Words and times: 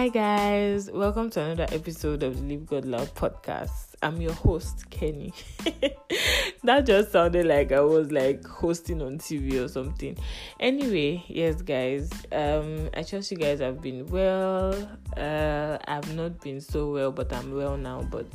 Hi, 0.00 0.08
guys. 0.08 0.90
Welcome 0.90 1.28
to 1.28 1.42
another 1.42 1.66
episode 1.74 2.22
of 2.22 2.34
the 2.38 2.54
Live 2.54 2.64
God 2.64 2.86
Love 2.86 3.14
podcast. 3.14 3.96
I'm 4.02 4.18
your 4.18 4.32
host, 4.32 4.88
Kenny. 4.88 5.34
that 6.64 6.86
just 6.86 7.12
sounded 7.12 7.44
like 7.44 7.70
I 7.70 7.80
was 7.80 8.10
like 8.10 8.42
hosting 8.46 9.02
on 9.02 9.18
TV 9.18 9.62
or 9.62 9.68
something. 9.68 10.16
Anyway, 10.58 11.22
yes, 11.28 11.60
guys. 11.60 12.10
Um, 12.32 12.88
I 12.96 13.02
trust 13.02 13.30
you 13.30 13.36
guys 13.36 13.60
have 13.60 13.82
been 13.82 14.06
well. 14.06 14.72
Uh, 15.18 15.76
I've 15.86 16.16
not 16.16 16.40
been 16.40 16.62
so 16.62 16.90
well, 16.90 17.12
but 17.12 17.30
I'm 17.34 17.54
well 17.54 17.76
now. 17.76 18.00
But 18.00 18.32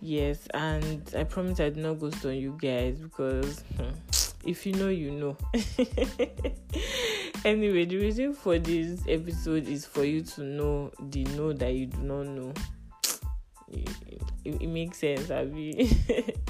yes, 0.00 0.48
and 0.54 1.02
I 1.14 1.24
promise 1.24 1.60
I 1.60 1.64
did 1.64 1.76
not 1.76 1.98
ghost 1.98 2.24
on 2.24 2.34
you 2.34 2.56
guys 2.58 2.98
because 2.98 3.60
hmm, 3.76 3.90
if 4.42 4.64
you 4.64 4.72
know, 4.72 4.88
you 4.88 5.10
know. 5.10 5.36
anyway, 7.44 7.84
the 7.84 7.96
reason 7.96 8.34
for 8.34 8.58
this 8.58 9.02
episode 9.08 9.68
is 9.68 9.84
for 9.86 10.04
you 10.04 10.22
to 10.22 10.42
know 10.42 10.90
the 11.10 11.24
know 11.24 11.52
that 11.52 11.72
you 11.72 11.86
do 11.86 11.98
not 11.98 12.26
know. 12.26 12.52
It, 13.70 13.88
it, 14.44 14.62
it 14.62 14.66
makes 14.68 14.98
sense, 14.98 15.30
Abby. 15.30 15.90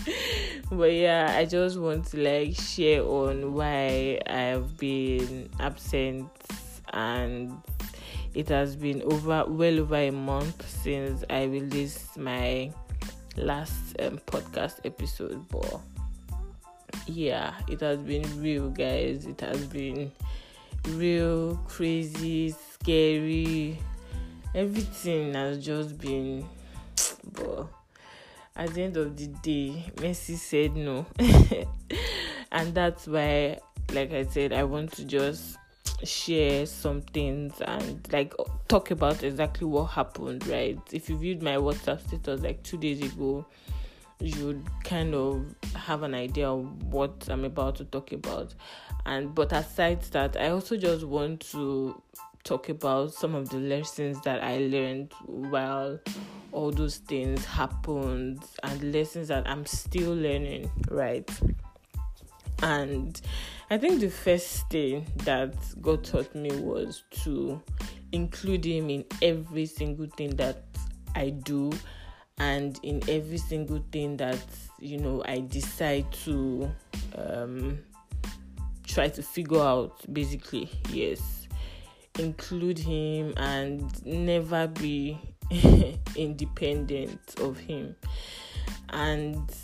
but 0.70 0.92
yeah, 0.92 1.34
I 1.36 1.44
just 1.44 1.78
want 1.78 2.06
to 2.08 2.18
like 2.18 2.54
share 2.56 3.02
on 3.02 3.54
why 3.54 4.20
I've 4.26 4.76
been 4.76 5.50
absent 5.58 6.30
and 6.92 7.52
it 8.34 8.48
has 8.48 8.76
been 8.76 9.02
over 9.02 9.44
well 9.46 9.80
over 9.80 9.96
a 9.96 10.10
month 10.10 10.68
since 10.68 11.24
I 11.28 11.44
released 11.44 12.16
my 12.16 12.70
last 13.36 13.96
um, 14.00 14.18
podcast 14.26 14.80
episode. 14.84 15.44
But 15.48 15.80
yeah, 17.06 17.54
it 17.68 17.80
has 17.80 17.98
been 17.98 18.24
real, 18.40 18.70
guys. 18.70 19.26
It 19.26 19.40
has 19.40 19.66
been 19.66 20.12
real, 20.86 21.56
crazy, 21.66 22.54
scary. 22.72 23.78
Everything 24.54 25.34
has 25.34 25.64
just 25.64 25.98
been, 25.98 26.46
but 27.32 27.66
at 28.56 28.74
the 28.74 28.82
end 28.82 28.96
of 28.96 29.16
the 29.16 29.26
day, 29.26 29.92
Messi 29.96 30.36
said 30.36 30.74
no, 30.74 31.06
and 32.52 32.74
that's 32.74 33.06
why, 33.06 33.58
like 33.92 34.12
I 34.12 34.24
said, 34.24 34.52
I 34.52 34.64
want 34.64 34.92
to 34.92 35.04
just 35.04 35.58
share 36.04 36.64
some 36.66 37.02
things 37.02 37.60
and 37.60 38.06
like 38.12 38.34
talk 38.68 38.90
about 38.90 39.22
exactly 39.22 39.66
what 39.66 39.84
happened. 39.84 40.46
Right? 40.46 40.78
If 40.92 41.08
you 41.08 41.16
viewed 41.16 41.42
my 41.42 41.56
WhatsApp 41.56 42.06
status 42.06 42.40
like 42.40 42.62
two 42.62 42.78
days 42.78 43.00
ago, 43.02 43.46
you 44.20 44.46
would 44.46 44.64
kind 44.84 45.14
of 45.14 45.54
have 45.74 46.02
an 46.02 46.14
idea 46.14 46.48
of 46.48 46.92
what 46.92 47.28
I'm 47.28 47.44
about 47.44 47.76
to 47.76 47.84
talk 47.84 48.12
about. 48.12 48.54
And 49.08 49.34
but 49.34 49.52
aside 49.52 50.02
that, 50.12 50.36
I 50.38 50.50
also 50.50 50.76
just 50.76 51.02
want 51.02 51.40
to 51.52 52.00
talk 52.44 52.68
about 52.68 53.14
some 53.14 53.34
of 53.34 53.48
the 53.48 53.56
lessons 53.56 54.20
that 54.20 54.44
I 54.44 54.58
learned 54.58 55.14
while 55.24 55.98
all 56.52 56.70
those 56.70 56.98
things 56.98 57.42
happened 57.46 58.44
and 58.62 58.92
lessons 58.92 59.28
that 59.28 59.48
I'm 59.48 59.64
still 59.64 60.14
learning, 60.14 60.70
right? 60.90 61.26
And 62.62 63.18
I 63.70 63.78
think 63.78 64.00
the 64.00 64.10
first 64.10 64.68
thing 64.68 65.06
that 65.24 65.54
God 65.80 66.04
taught 66.04 66.34
me 66.34 66.50
was 66.60 67.02
to 67.22 67.62
include 68.12 68.66
Him 68.66 68.90
in 68.90 69.06
every 69.22 69.64
single 69.64 70.08
thing 70.18 70.36
that 70.36 70.64
I 71.14 71.30
do 71.30 71.72
and 72.36 72.78
in 72.82 73.02
every 73.08 73.38
single 73.38 73.82
thing 73.90 74.18
that 74.18 74.44
you 74.78 74.98
know 74.98 75.22
I 75.24 75.40
decide 75.40 76.12
to 76.24 76.70
um, 77.16 77.78
try 78.88 79.08
to 79.08 79.22
figure 79.22 79.60
out 79.60 80.02
basically 80.12 80.68
yes 80.90 81.46
include 82.18 82.78
him 82.78 83.32
and 83.36 84.04
never 84.04 84.66
be 84.66 85.18
independent 86.16 87.20
of 87.40 87.56
him 87.58 87.94
and 88.90 89.54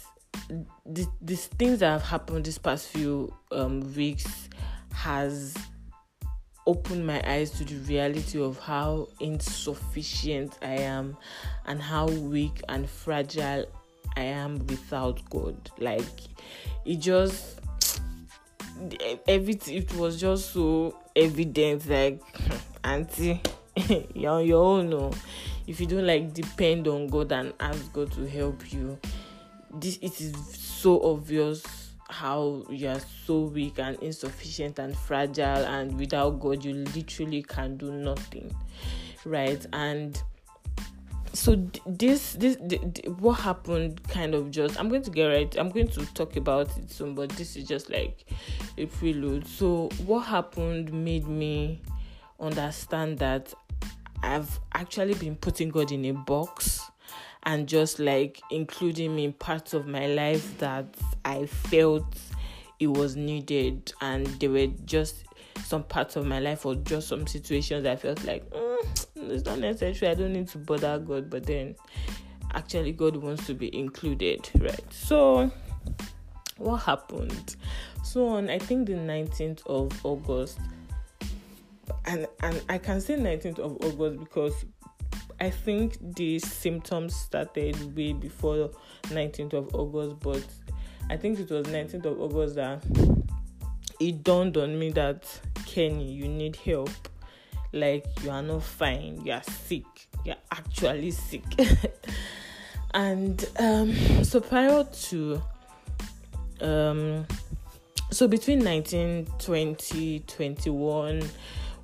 the, 0.87 1.07
these 1.21 1.47
things 1.47 1.81
that 1.81 1.91
have 1.91 2.03
happened 2.03 2.45
this 2.45 2.59
past 2.59 2.89
few 2.89 3.33
um, 3.51 3.81
weeks 3.95 4.49
has 4.93 5.57
opened 6.67 7.07
my 7.07 7.23
eyes 7.29 7.51
to 7.51 7.65
the 7.65 7.77
reality 7.89 8.41
of 8.41 8.59
how 8.59 9.09
insufficient 9.21 10.59
I 10.63 10.77
am 10.79 11.17
and 11.67 11.81
how 11.81 12.07
weak 12.07 12.63
and 12.69 12.89
fragile 12.89 13.67
I 14.17 14.23
am 14.23 14.67
without 14.67 15.29
God. 15.29 15.71
Like 15.79 16.05
it 16.85 16.97
just 16.97 17.61
everything 19.27 19.77
it 19.77 19.95
was 19.95 20.21
just 20.21 20.51
so 20.51 20.97
evident 21.15 21.89
like 21.89 22.21
auntie 22.85 23.41
you're 24.15 24.33
on 24.33 24.47
your 24.47 24.65
own 24.65 24.91
no. 24.91 25.11
if 25.67 25.81
you 25.81 25.87
don't 25.87 26.07
like 26.07 26.33
depend 26.33 26.87
on 26.89 27.07
God 27.09 27.33
and 27.33 27.53
ask 27.61 27.93
God 27.93 28.13
to 28.13 28.29
help 28.29 28.73
you 28.73 28.99
this 29.73 29.99
it 30.01 30.21
is 30.21 30.35
so 30.57 31.03
obvious 31.03 31.63
how 32.09 32.65
you 32.69 32.89
are 32.89 33.01
so 33.27 33.41
weak 33.41 33.79
and 33.79 33.99
insufficient 34.01 34.79
and 34.79 34.97
fragile 34.97 35.65
and 35.65 35.99
without 35.99 36.39
god 36.39 36.65
you 36.65 36.73
literally 36.95 37.43
can 37.43 37.77
do 37.77 37.91
nothing 37.91 38.55
right 39.25 39.67
and 39.73 40.23
so 41.35 41.57
this 41.87 42.35
this, 42.35 42.57
this 42.61 42.81
what 43.19 43.35
happened 43.35 44.03
kind 44.09 44.35
of 44.35 44.51
just 44.51 44.79
i'm 44.79 44.89
going 44.89 45.03
to 45.03 45.11
get 45.11 45.27
right 45.27 45.57
i'm 45.59 45.69
going 45.69 45.89
to 45.89 46.05
talk 46.15 46.37
about 46.37 46.69
it 46.79 46.91
soon 46.91 47.15
but 47.15 47.29
this 47.31 47.57
is 47.57 47.67
just 47.67 47.91
like 47.91 48.25
a 48.79 48.87
prelude 48.87 49.47
so 49.47 49.89
what 50.07 50.21
happened 50.21 50.93
made 50.93 51.27
me 51.27 51.83
understand 52.41 53.19
that 53.19 53.53
i've 54.23 54.61
actually 54.75 55.15
been 55.15 55.35
putting 55.35 55.69
god 55.69 55.91
in 55.91 56.05
a 56.05 56.13
box 56.13 56.81
and 57.45 57.69
just 57.69 57.99
like 57.99 58.41
including 58.51 59.15
me 59.15 59.25
in 59.25 59.33
parts 59.33 59.75
of 59.75 59.87
my 59.87 60.07
life 60.07 60.59
that 60.59 60.87
I 61.25 61.47
felt 61.47 62.17
it 62.81 62.89
was 62.89 63.17
needed, 63.17 63.93
and 64.01 64.27
there 64.41 64.51
were 64.51 64.67
just 64.85 65.25
some 65.63 65.85
parts 65.85 66.17
of 66.17 66.27
my 66.27 66.41
life 66.41 66.67
or 66.67 66.75
just 66.75 67.09
some 67.09 67.27
situations 67.27 67.87
I 67.87 67.97
felt 67.97 68.25
like 68.25 68.49
mm, 68.51 69.07
it's 69.31 69.45
not 69.45 69.59
necessary. 69.59 70.11
I 70.11 70.15
don't 70.15 70.33
need 70.33 70.49
to 70.49 70.59
bother 70.59 70.99
God, 70.99 71.31
but 71.31 71.47
then 71.47 71.75
actually 72.53 72.93
God 72.93 73.17
wants 73.17 73.47
to 73.47 73.55
be 73.55 73.77
included, 73.77 74.49
right? 74.59 74.93
So 74.93 75.51
what 76.59 76.79
happened? 76.79 77.57
So 78.03 78.29
on 78.29 78.51
I 78.51 78.59
think 78.59 78.87
the 78.87 78.95
19th 78.95 79.67
of 79.67 80.05
August, 80.05 80.59
and 82.07 82.27
and 82.43 82.63
I 82.69 82.79
can 82.79 83.01
say 83.01 83.17
19th 83.17 83.59
of 83.59 83.77
August 83.85 84.21
because 84.21 84.65
I 85.41 85.51
think 85.51 86.15
the 86.15 86.39
symptoms 86.39 87.17
started 87.17 87.97
way 87.97 88.13
before 88.13 88.71
19th 89.05 89.55
of 89.55 89.75
August, 89.75 90.21
but 90.21 90.47
I 91.11 91.17
think 91.17 91.41
it 91.41 91.51
was 91.51 91.67
19th 91.67 92.07
of 92.07 92.21
August 92.21 92.55
that 92.55 92.85
it 94.01 94.23
dawned 94.23 94.57
on 94.57 94.79
me 94.79 94.91
that 94.91 95.25
Kenny, 95.67 96.13
you 96.13 96.29
need 96.29 96.57
help. 96.57 96.91
Like 97.75 98.07
you 98.23 98.31
are 98.31 98.43
not 98.43 98.63
fine, 98.63 99.21
you 99.25 99.33
are 99.33 99.43
sick, 99.43 99.85
you're 100.25 100.37
actually 100.53 101.11
sick. 101.11 101.45
and 102.95 103.45
um, 103.59 103.93
so 104.23 104.41
prior 104.41 104.85
to 104.85 105.43
um, 106.61 107.27
so 108.11 108.29
between 108.29 108.61
19, 108.61 109.27
20, 109.41 110.21
21 110.21 111.23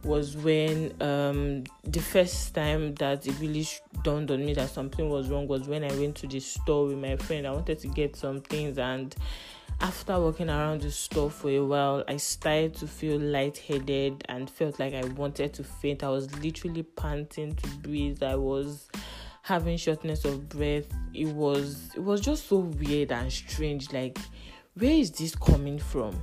was 0.05 0.37
when 0.37 0.95
um, 1.03 1.65
the 1.83 2.01
first 2.01 2.55
time 2.55 2.95
that 2.95 3.27
it 3.27 3.35
really 3.41 3.67
dawned 4.05 4.31
on 4.31 4.47
me 4.47 4.55
that 4.55 4.71
something 4.71 5.11
was 5.11 5.29
wrong 5.29 5.49
was 5.49 5.67
when 5.67 5.83
I 5.83 5.93
went 5.95 6.15
to 6.19 6.29
the 6.29 6.39
store 6.39 6.87
with 6.87 6.99
my 6.99 7.17
friend. 7.17 7.49
I 7.49 7.51
wanted 7.51 7.81
to 7.81 7.89
get 7.89 8.15
some 8.15 8.41
things, 8.41 8.79
and 8.79 9.15
after 9.81 10.19
walking 10.21 10.51
around 10.51 10.83
the 10.83 10.91
store 10.91 11.31
for 11.31 11.51
a 11.51 11.61
while, 11.61 12.05
I 12.07 12.17
started 12.17 12.75
to 12.77 12.87
feel 12.87 13.19
lightheaded 13.19 14.25
and 14.29 14.49
felt 14.49 14.79
like 14.79 14.95
I 14.95 15.05
wanted 15.05 15.55
to 15.55 15.65
faint. 15.65 16.03
I 16.03 16.11
was 16.11 16.35
literally 16.41 16.83
panting 16.83 17.55
to 17.57 17.69
breathe. 17.79 18.23
I 18.23 18.37
was 18.37 18.89
having 19.43 19.77
shortness 19.77 20.25
of 20.25 20.49
breath. 20.49 20.87
It 21.15 21.29
was 21.29 21.91
it 21.95 22.03
was 22.03 22.21
just 22.21 22.49
so 22.49 22.59
weird 22.59 23.13
and 23.13 23.33
strange. 23.33 23.93
Like, 23.93 24.19
where 24.75 24.93
is 24.93 25.11
this 25.11 25.35
coming 25.35 25.79
from? 25.79 26.23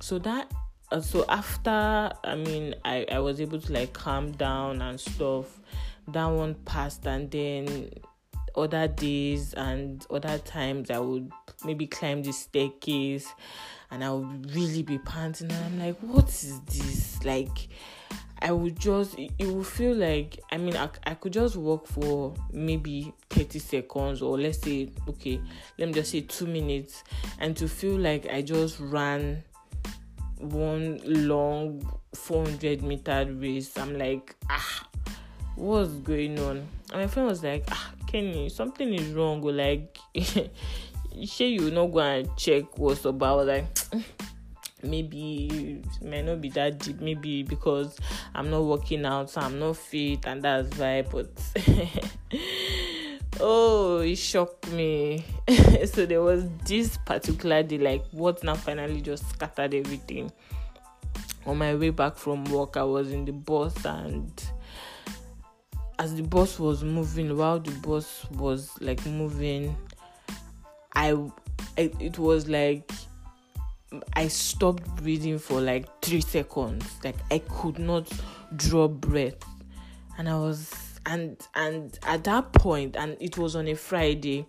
So 0.00 0.18
that 0.20 0.50
uh, 0.90 1.00
so 1.00 1.24
after 1.28 2.10
i 2.24 2.34
mean 2.34 2.74
I, 2.84 3.04
I 3.12 3.18
was 3.18 3.40
able 3.40 3.60
to 3.60 3.72
like 3.72 3.92
calm 3.92 4.32
down 4.32 4.80
and 4.80 4.98
stuff 4.98 5.60
that 6.08 6.26
one 6.26 6.54
passed 6.64 7.06
and 7.06 7.30
then 7.30 7.90
other 8.58 8.88
days 8.88 9.54
and 9.54 10.06
other 10.10 10.38
times 10.38 10.90
i 10.90 10.98
would 10.98 11.30
maybe 11.64 11.86
climb 11.86 12.22
the 12.22 12.32
staircase 12.32 13.32
and 13.90 14.04
i 14.04 14.10
would 14.10 14.54
really 14.54 14.82
be 14.82 14.98
panting. 14.98 15.50
And 15.50 15.64
i'm 15.64 15.86
like 15.86 15.98
what 16.00 16.28
is 16.28 16.60
this? 16.62 17.24
Like 17.24 17.68
i 18.40 18.52
would 18.52 18.78
just 18.78 19.18
it, 19.18 19.48
would 19.48 19.66
feel 19.66 19.94
like 19.94 20.38
i 20.52 20.56
mean 20.56 20.76
I, 20.76 20.88
I 21.04 21.14
could 21.14 21.32
just 21.32 21.56
walk 21.56 21.88
for 21.88 22.34
maybe 22.52 23.12
30 23.30 23.58
seconds 23.58 24.22
or 24.22 24.38
let's 24.38 24.58
say 24.58 24.90
okay 25.08 25.40
let 25.76 25.88
me 25.88 25.94
just 25.94 26.12
say 26.12 26.20
two 26.20 26.46
minutes 26.46 27.02
and 27.40 27.56
to 27.56 27.66
feel 27.66 27.98
like 27.98 28.28
i 28.32 28.40
just 28.40 28.78
ran 28.78 29.42
one 30.40 31.00
long 31.04 31.82
400 32.14 32.82
meter 32.82 33.26
race. 33.30 33.76
I'm 33.76 33.98
like 33.98 34.36
ah 34.50 34.88
what's 35.58 35.90
going 35.90 36.38
on? 36.38 36.66
And 36.92 37.02
my 37.02 37.06
friend 37.06 37.28
was 37.28 37.42
like, 37.42 37.64
ah, 37.70 37.92
Kenny, 38.06 38.48
something 38.48 38.92
is 38.94 39.12
wrong. 39.12 39.42
Or 39.42 39.52
like, 39.52 39.98
sure 41.24 41.46
you 41.46 41.70
not 41.70 41.86
go 41.86 41.98
and 41.98 42.36
check 42.36 42.78
what's 42.78 43.04
about. 43.04 43.46
like, 43.46 43.66
maybe 44.82 45.80
it 45.82 46.02
may 46.02 46.22
not 46.22 46.40
be 46.40 46.48
that 46.50 46.78
deep. 46.78 47.00
Maybe 47.00 47.42
because 47.42 47.98
I'm 48.34 48.50
not 48.50 48.62
working 48.62 49.04
out, 49.04 49.30
so 49.30 49.40
I'm 49.40 49.58
not 49.58 49.76
fit, 49.76 50.26
and 50.26 50.42
that's 50.42 50.76
why. 50.78 51.02
But 51.02 51.30
oh, 53.40 53.98
it 53.98 54.16
shocked 54.16 54.70
me. 54.70 55.24
so 55.92 56.06
there 56.06 56.22
was 56.22 56.44
this 56.64 56.98
particular 56.98 57.62
day, 57.62 57.78
like 57.78 58.04
what 58.12 58.42
now 58.44 58.54
finally 58.54 59.00
just 59.00 59.28
scattered 59.30 59.74
everything. 59.74 60.30
On 61.46 61.56
my 61.56 61.74
way 61.74 61.90
back 61.90 62.16
from 62.16 62.44
work, 62.44 62.76
I 62.76 62.84
was 62.84 63.10
in 63.10 63.24
the 63.24 63.32
bus 63.32 63.84
and 63.84 64.30
as 65.98 66.14
the 66.14 66.22
bus 66.22 66.58
was 66.58 66.84
moving 66.84 67.36
while 67.36 67.58
the 67.58 67.72
bus 67.80 68.24
was 68.32 68.70
like 68.80 69.04
moving 69.06 69.76
i 70.94 71.10
it, 71.76 71.94
it 72.00 72.18
was 72.18 72.48
like 72.48 72.90
i 74.14 74.28
stopped 74.28 74.84
breathing 74.96 75.38
for 75.38 75.60
like 75.60 75.86
three 76.02 76.20
seconds. 76.20 76.84
Like 77.02 77.16
i 77.30 77.38
could 77.38 77.78
not 77.78 78.10
draw 78.56 78.88
breath. 78.88 79.42
And 80.18 80.28
i 80.28 80.34
was 80.34 80.72
and 81.06 81.36
and 81.54 81.98
at 82.02 82.24
that 82.24 82.52
point 82.52 82.96
and 82.96 83.16
it 83.20 83.38
was 83.38 83.56
on 83.56 83.66
a 83.68 83.74
friday 83.74 84.44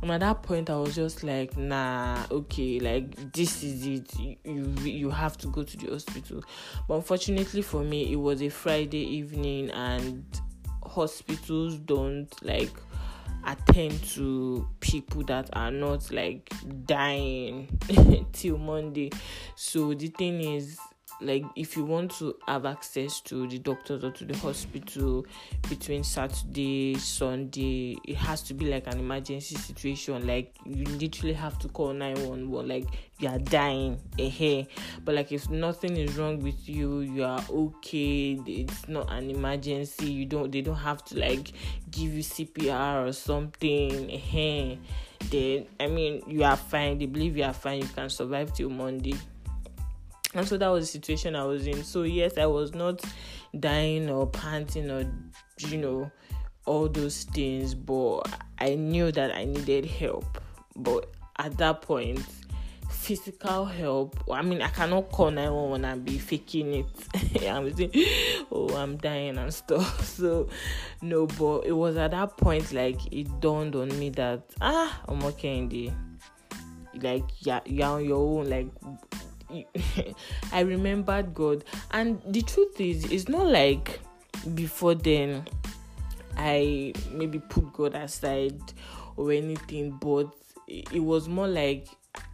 and 0.00 0.10
at 0.10 0.20
that 0.20 0.42
point 0.42 0.70
i 0.70 0.76
was 0.76 0.94
just 0.94 1.22
like 1.22 1.54
nah 1.58 2.24
okay 2.30 2.80
like 2.80 3.32
this 3.32 3.62
is 3.62 3.86
it. 3.86 4.18
You, 4.18 4.36
you 4.44 4.74
you 4.84 5.10
have 5.10 5.36
to 5.38 5.48
go 5.48 5.62
to 5.62 5.76
the 5.76 5.90
hospital. 5.90 6.42
But 6.88 6.94
unfortunately 6.94 7.62
for 7.62 7.82
me 7.82 8.12
it 8.12 8.16
was 8.16 8.40
a 8.40 8.48
friday 8.48 9.04
evening 9.04 9.70
and 9.70 10.24
hospitals 10.90 11.76
don't 11.78 12.28
like 12.42 12.72
attend 13.46 14.02
to 14.02 14.68
people 14.80 15.22
that 15.24 15.48
are 15.54 15.70
not 15.70 16.10
like 16.10 16.52
dying 16.84 17.78
till 18.32 18.58
Monday. 18.58 19.10
So 19.54 19.94
the 19.94 20.08
thing 20.08 20.40
is 20.40 20.78
like 21.20 21.44
if 21.56 21.76
you 21.76 21.84
want 21.84 22.10
to 22.10 22.34
have 22.46 22.66
access 22.66 23.20
to 23.20 23.46
the 23.48 23.58
doctors 23.58 24.02
or 24.04 24.10
to 24.10 24.24
the 24.24 24.36
hospital 24.38 25.24
between 25.68 26.02
saturday 26.02 26.94
sunday 26.94 27.96
it 28.04 28.16
has 28.16 28.42
to 28.42 28.54
be 28.54 28.66
like 28.66 28.86
an 28.86 28.98
emergency 28.98 29.56
situation. 29.56 30.26
Like 30.26 30.54
you 30.64 30.84
literally 30.84 31.34
have 31.34 31.58
to 31.60 31.68
call 31.68 31.92
911 31.92 32.68
like 32.68 32.86
you 33.18 33.28
are 33.28 33.38
dying 33.38 34.00
eh 34.18 34.64
but 35.04 35.14
like 35.14 35.32
if 35.32 35.48
nothing 35.50 35.96
is 35.96 36.16
wrong 36.16 36.40
with 36.40 36.68
you 36.68 37.00
you 37.00 37.24
are 37.24 37.42
okay 37.50 38.38
it's 38.46 38.88
not 38.88 39.12
an 39.12 39.30
emergency 39.30 40.10
you 40.10 40.24
don't 40.24 40.50
they 40.50 40.60
don't 40.62 40.76
have 40.76 41.04
to 41.04 41.18
like 41.18 41.52
give 41.90 42.14
you 42.14 42.22
cpr 42.22 43.06
or 43.06 43.12
something 43.12 44.10
eh 44.10 44.76
then 45.30 45.66
i 45.78 45.86
mean 45.86 46.22
you 46.26 46.42
are 46.42 46.56
fine 46.56 46.98
they 46.98 47.06
believe 47.06 47.36
you 47.36 47.44
are 47.44 47.52
fine 47.52 47.80
you 47.80 47.88
can 47.88 48.08
survive 48.08 48.52
till 48.54 48.70
monday 48.70 49.14
and 50.34 50.46
so 50.46 50.56
that 50.56 50.68
was 50.68 50.86
the 50.86 50.92
situation 50.92 51.34
I 51.34 51.44
was 51.44 51.66
in. 51.66 51.82
So 51.82 52.02
yes, 52.02 52.38
I 52.38 52.46
was 52.46 52.74
not 52.74 53.02
dying 53.58 54.08
or 54.08 54.26
panting 54.26 54.90
or 54.90 55.10
you 55.58 55.78
know 55.78 56.10
all 56.66 56.88
those 56.88 57.24
things, 57.24 57.74
but 57.74 58.22
I 58.58 58.74
knew 58.74 59.10
that 59.12 59.34
I 59.34 59.44
needed 59.44 59.86
help. 59.86 60.38
But 60.76 61.10
at 61.38 61.56
that 61.58 61.82
point, 61.82 62.20
physical 62.88 63.64
help. 63.64 64.22
I 64.30 64.42
mean, 64.42 64.62
I 64.62 64.68
cannot 64.68 65.10
call 65.10 65.30
911 65.30 65.84
and 65.84 66.04
be 66.04 66.18
faking 66.18 66.74
it. 66.74 66.86
I'm 67.48 67.74
saying, 67.74 67.90
oh, 68.52 68.68
I'm 68.76 68.96
dying 68.98 69.38
and 69.38 69.52
stuff. 69.52 70.08
So, 70.20 70.48
no, 71.00 71.26
but 71.26 71.60
it 71.60 71.72
was 71.72 71.96
at 71.96 72.10
that 72.10 72.36
point 72.36 72.72
like 72.72 73.00
it 73.10 73.40
dawned 73.40 73.74
on 73.74 73.88
me 73.98 74.10
that 74.10 74.42
ah, 74.60 75.00
I'm 75.08 75.24
okay 75.24 75.56
in 75.56 75.68
the 75.70 75.90
like 77.00 77.24
yeah, 77.38 77.60
you're 77.64 77.86
on 77.86 78.04
your 78.04 78.18
own. 78.18 78.50
Like 78.50 78.68
I 80.52 80.60
remembered 80.60 81.34
God. 81.34 81.64
And 81.90 82.20
the 82.26 82.42
truth 82.42 82.80
is, 82.80 83.04
it's 83.06 83.28
not 83.28 83.46
like 83.46 84.00
before 84.54 84.94
then 84.94 85.44
I 86.36 86.92
maybe 87.10 87.38
put 87.38 87.72
God 87.72 87.94
aside 87.94 88.60
or 89.16 89.32
anything, 89.32 89.98
but 90.00 90.32
it 90.66 91.02
was 91.02 91.28
more 91.28 91.48
like 91.48 91.88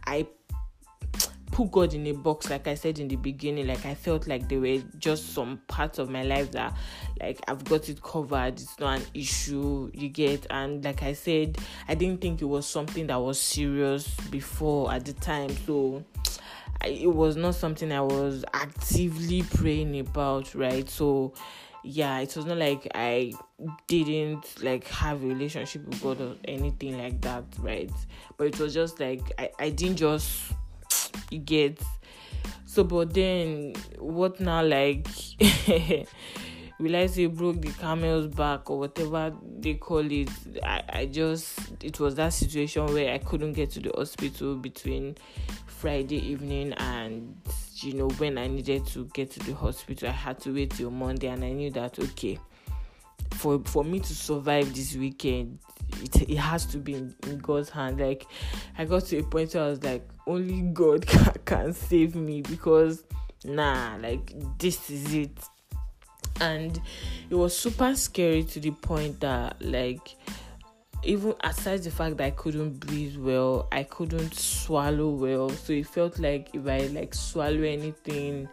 I 0.05 0.27
put 1.57 1.71
God 1.71 1.93
in 1.95 2.05
a 2.05 2.11
box, 2.13 2.51
like 2.51 2.67
I 2.67 2.75
said 2.75 2.99
in 2.99 3.07
the 3.07 3.15
beginning. 3.15 3.65
Like 3.65 3.85
I 3.85 3.95
felt 3.95 4.27
like 4.27 4.47
there 4.47 4.59
were 4.59 4.77
just 4.99 5.33
some 5.33 5.59
parts 5.67 5.97
of 5.97 6.07
my 6.09 6.21
life 6.21 6.51
that, 6.51 6.77
like, 7.19 7.39
I've 7.47 7.63
got 7.65 7.89
it 7.89 8.01
covered. 8.03 8.59
It's 8.59 8.79
not 8.79 8.99
an 8.99 9.05
issue 9.15 9.89
you 9.93 10.09
get. 10.09 10.45
And 10.51 10.85
like 10.85 11.01
I 11.01 11.13
said, 11.13 11.57
I 11.87 11.95
didn't 11.95 12.21
think 12.21 12.43
it 12.43 12.45
was 12.45 12.67
something 12.67 13.07
that 13.07 13.19
was 13.19 13.39
serious 13.39 14.07
before 14.29 14.91
at 14.93 15.05
the 15.05 15.13
time. 15.13 15.49
So 15.65 16.03
It 16.85 17.13
was 17.13 17.35
not 17.35 17.55
something 17.55 17.91
I 17.91 18.01
was 18.01 18.45
actively 18.53 19.43
praying 19.43 19.99
about, 19.99 20.53
right? 20.55 20.89
So 20.89 21.33
yeah, 21.83 22.19
it 22.19 22.35
was 22.35 22.45
not 22.45 22.57
like 22.57 22.87
I 22.93 23.33
didn't 23.87 24.61
like 24.63 24.87
have 24.87 25.23
a 25.23 25.27
relationship 25.27 25.85
with 25.85 26.01
God 26.01 26.21
or 26.21 26.35
anything 26.45 26.97
like 26.97 27.21
that, 27.21 27.45
right? 27.59 27.91
But 28.37 28.47
it 28.47 28.59
was 28.59 28.73
just 28.73 28.99
like 28.99 29.21
I, 29.37 29.49
I 29.59 29.69
didn't 29.69 29.97
just 29.97 30.51
get 31.45 31.81
so 32.65 32.83
but 32.83 33.13
then 33.13 33.73
what 33.97 34.39
now 34.39 34.63
like 34.63 35.07
I 36.79 37.07
say 37.07 37.25
broke 37.25 37.61
the 37.61 37.71
camel's 37.71 38.27
back 38.27 38.69
or 38.69 38.79
whatever 38.79 39.33
they 39.59 39.75
call 39.75 40.09
it? 40.11 40.29
I, 40.63 40.83
I 40.89 41.05
just 41.05 41.59
it 41.83 41.99
was 41.99 42.15
that 42.15 42.33
situation 42.33 42.85
where 42.93 43.13
I 43.13 43.17
couldn't 43.17 43.53
get 43.53 43.71
to 43.71 43.79
the 43.79 43.91
hospital 43.95 44.55
between 44.55 45.15
Friday 45.65 46.17
evening 46.17 46.73
and 46.73 47.35
you 47.75 47.93
know 47.93 48.09
when 48.09 48.37
I 48.37 48.47
needed 48.47 48.85
to 48.87 49.05
get 49.13 49.31
to 49.31 49.39
the 49.39 49.53
hospital. 49.53 50.09
I 50.09 50.11
had 50.11 50.39
to 50.41 50.53
wait 50.53 50.71
till 50.71 50.91
Monday 50.91 51.27
and 51.27 51.43
I 51.43 51.51
knew 51.51 51.71
that 51.71 51.97
okay 51.99 52.39
for 53.31 53.59
for 53.65 53.83
me 53.83 53.99
to 53.99 54.15
survive 54.15 54.73
this 54.73 54.95
weekend 54.95 55.59
it, 56.01 56.29
it 56.29 56.37
has 56.37 56.65
to 56.67 56.77
be 56.77 56.93
in, 56.93 57.15
in 57.25 57.39
God's 57.39 57.69
hand. 57.69 57.99
Like 57.99 58.27
I 58.77 58.85
got 58.85 59.05
to 59.05 59.19
a 59.19 59.23
point 59.23 59.53
where 59.53 59.63
I 59.63 59.69
was 59.69 59.83
like 59.83 60.07
only 60.25 60.61
God 60.61 61.05
can, 61.07 61.33
can 61.45 61.73
save 61.73 62.15
me 62.15 62.41
because 62.41 63.03
nah 63.43 63.95
like 64.01 64.33
this 64.57 64.89
is 64.89 65.13
it 65.13 65.37
and 66.41 66.79
it 67.29 67.35
was 67.35 67.57
super 67.57 67.95
scary 67.95 68.43
to 68.43 68.59
the 68.59 68.71
point 68.71 69.19
that 69.19 69.61
like 69.61 70.15
even 71.03 71.33
aside 71.43 71.83
the 71.83 71.91
fact 71.91 72.17
that 72.17 72.25
I 72.25 72.31
couldn't 72.31 72.79
breathe 72.79 73.17
well, 73.17 73.67
I 73.71 73.83
couldn't 73.83 74.33
swallow 74.33 75.09
well. 75.09 75.49
So 75.49 75.73
it 75.73 75.87
felt 75.87 76.19
like 76.19 76.49
if 76.53 76.67
I 76.67 76.87
like 76.87 77.13
swallow 77.13 77.61
anything, 77.61 78.49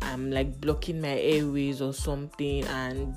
I'm 0.00 0.30
like 0.30 0.60
blocking 0.60 1.00
my 1.00 1.18
airways 1.18 1.82
or 1.82 1.92
something. 1.92 2.64
And 2.64 3.16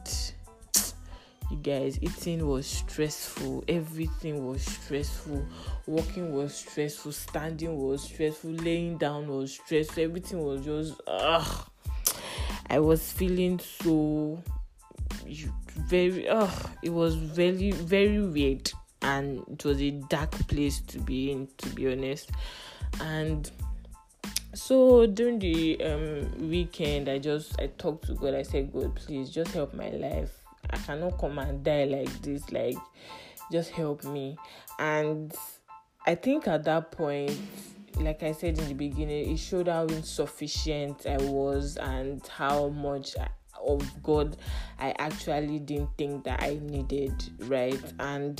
you 1.49 1.57
guys, 1.57 1.99
eating 2.01 2.47
was 2.47 2.65
stressful. 2.65 3.63
Everything 3.67 4.45
was 4.45 4.63
stressful. 4.63 5.45
Walking 5.85 6.33
was 6.33 6.55
stressful. 6.55 7.11
Standing 7.11 7.77
was 7.77 8.03
stressful. 8.03 8.51
Laying 8.51 8.97
down 8.97 9.27
was 9.27 9.53
stressful. 9.53 10.03
Everything 10.03 10.43
was 10.43 10.65
just 10.65 10.99
ugh. 11.07 11.70
I 12.71 12.79
was 12.79 13.11
feeling 13.11 13.59
so 13.59 14.41
very 15.75 16.29
oh 16.29 16.71
it 16.81 16.89
was 16.89 17.15
very 17.15 17.71
very 17.71 18.21
weird 18.21 18.71
and 19.01 19.43
it 19.51 19.65
was 19.65 19.81
a 19.81 19.91
dark 19.91 20.31
place 20.47 20.79
to 20.79 20.97
be 20.99 21.31
in 21.33 21.49
to 21.57 21.67
be 21.71 21.91
honest. 21.91 22.31
And 23.01 23.51
so 24.53 25.05
during 25.05 25.39
the 25.39 25.83
um 25.83 26.49
weekend 26.49 27.09
i 27.09 27.17
just 27.17 27.59
i 27.59 27.67
talked 27.77 28.05
to 28.05 28.13
god. 28.13 28.35
I 28.35 28.43
said 28.43 28.71
god 28.71 28.95
please 28.95 29.29
just 29.29 29.51
help 29.51 29.73
my 29.73 29.89
life. 29.89 30.31
I 30.69 30.77
cannot 30.77 31.17
come 31.19 31.39
and 31.39 31.61
die 31.65 31.83
like 31.83 32.21
this 32.21 32.53
like 32.53 32.77
just 33.51 33.71
help 33.71 34.05
me. 34.05 34.37
And 34.79 35.35
i 36.07 36.15
think 36.15 36.47
at 36.47 36.63
that 36.63 36.93
point 36.93 37.37
like 37.97 38.23
i 38.23 38.31
said 38.31 38.57
in 38.57 38.67
the 38.67 38.73
beginning 38.73 39.31
it 39.31 39.37
showed 39.37 39.67
how 39.67 39.83
insufficient 39.85 41.05
i 41.05 41.17
was 41.17 41.77
and 41.77 42.25
how 42.27 42.69
much 42.69 43.15
of 43.65 44.03
God 44.03 44.37
I 44.79 44.93
actually 44.97 45.59
didn't 45.59 45.89
think 45.97 46.23
that 46.23 46.41
I 46.41 46.59
needed, 46.61 47.13
right? 47.47 47.81
And 47.99 48.39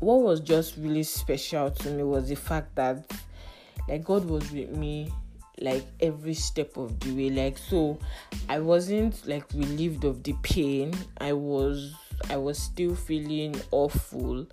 what 0.00 0.22
was 0.22 0.40
just 0.40 0.76
really 0.76 1.02
special 1.02 1.70
to 1.70 1.90
me 1.90 2.02
was 2.02 2.28
the 2.28 2.36
fact 2.36 2.74
that 2.76 3.10
like 3.88 4.04
God 4.04 4.24
was 4.24 4.50
with 4.52 4.70
me 4.70 5.12
like 5.60 5.84
every 6.00 6.34
step 6.34 6.76
of 6.76 6.98
the 7.00 7.12
way. 7.14 7.30
Like 7.30 7.58
so 7.58 7.98
i 8.48 8.58
wasn't 8.60 9.26
like 9.26 9.44
relieved 9.54 10.04
of 10.04 10.22
the 10.22 10.34
pain. 10.42 10.94
I 11.20 11.32
was 11.32 11.94
i 12.30 12.36
was 12.36 12.58
still 12.58 12.94
feeling 12.94 13.60
awful. 13.70 14.46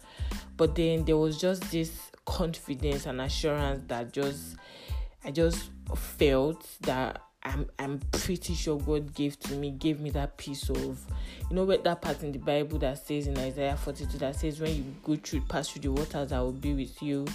But 0.58 0.76
then 0.76 1.04
there 1.04 1.18
was 1.18 1.40
just 1.40 1.70
this 1.72 2.12
confidence 2.25 3.05
and 3.05 3.22
assurance 3.22 3.84
that 3.88 4.12
just 4.12 4.55
i 5.24 5.32
just 5.32 5.70
felt 5.96 6.67
that 6.82 7.22
I'm 7.46 7.70
I'm 7.77 8.00
pretty 8.12 8.55
sure 8.55 8.79
God 8.79 9.13
gave 9.13 9.39
to 9.41 9.53
me, 9.53 9.70
gave 9.70 10.00
me 10.00 10.10
that 10.12 10.36
piece 10.36 10.67
of 10.70 11.05
you 11.50 11.55
know 11.55 11.63
what 11.63 11.84
that 11.84 12.01
part 12.01 12.24
in 12.24 12.32
the 12.32 12.39
Bible 12.39 12.79
that 12.79 13.05
says 13.05 13.27
in 13.27 13.38
Isaiah 13.38 13.77
42 13.77 14.17
that 14.17 14.36
says 14.36 14.60
when 14.60 14.75
you 14.75 14.84
go 15.03 15.15
through 15.15 15.41
pass 15.41 15.70
through 15.70 15.84
the 15.84 15.91
waters 15.91 16.32
I 16.32 16.39
will 16.39 16.51
be 16.51 16.74
with 16.74 17.01
you. 17.03 17.25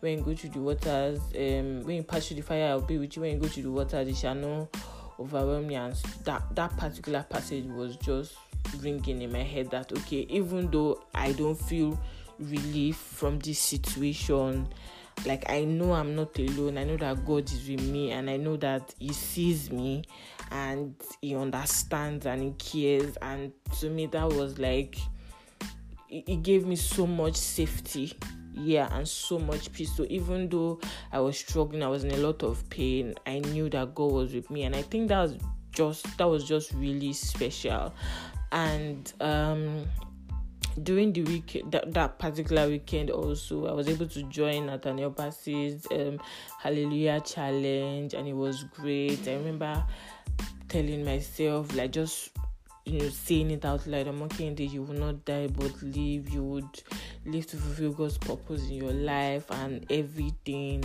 When 0.00 0.18
you 0.18 0.24
go 0.24 0.34
through 0.34 0.50
the 0.50 0.58
waters, 0.58 1.20
um 1.36 1.84
when 1.84 1.96
you 1.96 2.02
pass 2.02 2.26
through 2.26 2.38
the 2.38 2.42
fire 2.42 2.72
I 2.72 2.74
will 2.74 2.82
be 2.82 2.98
with 2.98 3.14
you. 3.14 3.22
When 3.22 3.34
you 3.34 3.38
go 3.38 3.46
through 3.46 3.62
the 3.62 3.70
waters 3.70 4.08
it 4.08 4.16
shall 4.16 4.34
not 4.34 4.76
overwhelm 5.20 5.68
me 5.68 5.76
and 5.76 5.94
that 6.24 6.42
that 6.56 6.76
particular 6.76 7.22
passage 7.22 7.66
was 7.66 7.96
just 7.96 8.34
ringing 8.80 9.22
in 9.22 9.30
my 9.30 9.42
head 9.44 9.70
that 9.70 9.92
okay, 9.92 10.26
even 10.28 10.68
though 10.68 11.00
I 11.14 11.30
don't 11.32 11.54
feel 11.54 11.98
relief 12.40 12.96
from 12.96 13.38
this 13.40 13.58
situation. 13.58 14.68
Like 15.26 15.50
i 15.50 15.64
know 15.64 15.92
i'm 15.92 16.14
not 16.14 16.38
alone. 16.38 16.78
I 16.78 16.84
know 16.84 16.96
that 16.96 17.26
god 17.26 17.44
is 17.52 17.68
with 17.68 17.82
me 17.82 18.10
and 18.12 18.30
i 18.30 18.38
know 18.38 18.56
that 18.56 18.94
he 18.98 19.12
sees 19.12 19.70
me 19.70 20.04
and 20.50 20.94
he 21.20 21.34
understands 21.36 22.26
and 22.26 22.42
he 22.42 22.50
cares. 22.52 23.16
And 23.20 23.52
to 23.80 23.90
me 23.90 24.06
that 24.06 24.28
was 24.28 24.58
like 24.58 24.98
it 26.08 26.42
gave 26.42 26.66
me 26.66 26.74
so 26.74 27.06
much 27.06 27.36
safety 27.36 28.12
yeah 28.52 28.88
and 28.96 29.06
so 29.06 29.38
much 29.38 29.72
peace. 29.72 29.94
So 29.96 30.06
even 30.08 30.48
though 30.48 30.80
i 31.12 31.20
was 31.20 31.38
struggling 31.38 31.82
i 31.82 31.88
was 31.88 32.04
in 32.04 32.10
a 32.12 32.16
lot 32.16 32.42
of 32.42 32.68
pain 32.70 33.14
i 33.26 33.38
knew 33.38 33.68
that 33.70 33.94
god 33.94 34.12
was 34.12 34.34
with 34.34 34.50
me. 34.50 34.62
And 34.64 34.74
i 34.74 34.82
think 34.82 35.08
that 35.08 35.20
was 35.20 35.36
just 35.72 36.16
that 36.18 36.28
was 36.28 36.46
just 36.48 36.72
really 36.72 37.12
special. 37.12 37.94
And 38.52 39.12
um 39.20 39.86
during 40.82 41.12
the 41.12 41.22
week 41.22 41.62
that, 41.70 41.92
that 41.92 42.18
particular 42.18 42.68
weekend 42.68 43.10
also 43.10 43.66
i 43.66 43.72
was 43.72 43.88
able 43.88 44.06
to 44.06 44.22
join 44.24 44.66
nathaniel 44.66 45.10
bassey's 45.10 45.86
um, 45.92 46.18
hallelujah 46.58 47.20
challenge 47.20 48.14
and 48.14 48.28
it 48.28 48.34
was 48.34 48.64
great. 48.74 49.26
I 49.26 49.34
remember 49.34 49.84
telling 50.68 51.04
myself 51.04 51.74
like 51.74 51.92
just 51.92 52.30
you 52.84 52.98
know 52.98 53.08
saying 53.08 53.50
it 53.50 53.64
out 53.64 53.86
loud 53.86 54.06
i'm 54.06 54.22
okay 54.22 54.50
that 54.50 54.64
you 54.64 54.82
will 54.82 54.94
not 54.94 55.24
die 55.24 55.48
but 55.48 55.82
live. 55.82 56.28
You 56.30 56.42
would 56.42 56.82
live 57.26 57.46
to 57.48 57.56
fulfill 57.56 57.92
god's 57.92 58.18
purpose 58.18 58.68
in 58.68 58.74
your 58.74 58.92
life 58.92 59.44
and 59.50 59.84
everything 59.90 60.84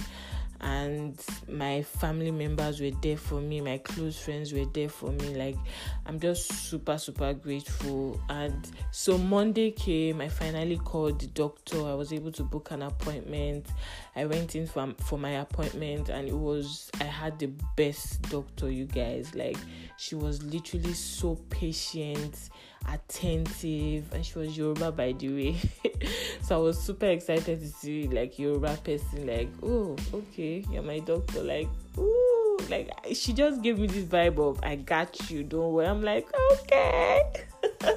and 0.62 1.20
my 1.50 1.82
family 1.82 2.32
members 2.32 2.80
were 2.80 2.92
there 3.02 3.18
for 3.18 3.42
me 3.42 3.62
my 3.62 3.78
close 3.78 4.18
friends 4.18 4.54
were 4.54 4.66
there 4.74 4.90
for 4.90 5.12
me. 5.12 5.36
Like 5.36 5.58
i'm 6.06 6.20
just 6.20 6.52
super 6.70 6.98
super 6.98 7.34
grateful. 7.34 8.20
And 8.30 8.68
so 8.92 9.18
monday 9.18 9.72
came 9.72 10.22
i 10.22 10.30
finally 10.30 10.78
called 10.78 11.20
the 11.20 11.28
doctor. 11.28 11.86
I 11.86 11.94
was 11.94 12.14
able 12.14 12.32
to 12.34 12.44
book 12.44 12.72
an 12.72 12.82
appointment. 12.84 13.68
I 14.16 14.26
went 14.26 14.56
in 14.56 14.68
for, 14.68 14.94
for 15.02 15.20
my 15.20 15.42
appointment 15.42 16.10
and 16.10 16.28
it 16.28 16.38
was 16.38 16.90
i 17.00 17.04
had 17.04 17.38
the 17.40 17.52
best 17.76 18.22
doctor 18.24 18.72
you 18.72 18.86
guys. 18.86 19.36
Like 19.36 19.58
she 19.98 20.16
was 20.16 20.42
literally 20.44 20.94
so 20.94 21.36
patient 21.50 22.50
attentive 22.92 24.12
and 24.14 24.26
she 24.26 24.38
was 24.40 24.58
Yoruba 24.58 24.92
by 24.92 25.12
the 25.14 25.30
way. 25.30 25.56
so 26.42 26.56
I 26.56 26.60
was 26.60 26.80
super 26.80 27.08
excited 27.08 27.60
to 27.60 27.68
see 27.68 28.08
like 28.08 28.38
Yoruba 28.40 28.78
person 28.84 29.28
like, 29.28 29.50
oh, 29.64 29.96
okay, 30.14 30.64
you're 30.72 30.84
my 30.84 31.00
doctor. 31.00 31.42
Like, 31.42 31.68
ooh, 31.98 32.58
like 32.70 32.92
she 33.14 33.34
just 33.34 33.62
gave 33.62 33.80
me 33.80 33.88
this 33.88 34.06
vibe 34.06 34.38
of 34.40 34.60
I 34.64 34.76
got 34.76 35.30
you, 35.30 35.44
don't 35.44 35.74
worry. 35.74 35.88
I'm 35.88 36.04
like, 36.04 36.28
okay. 36.54 37.22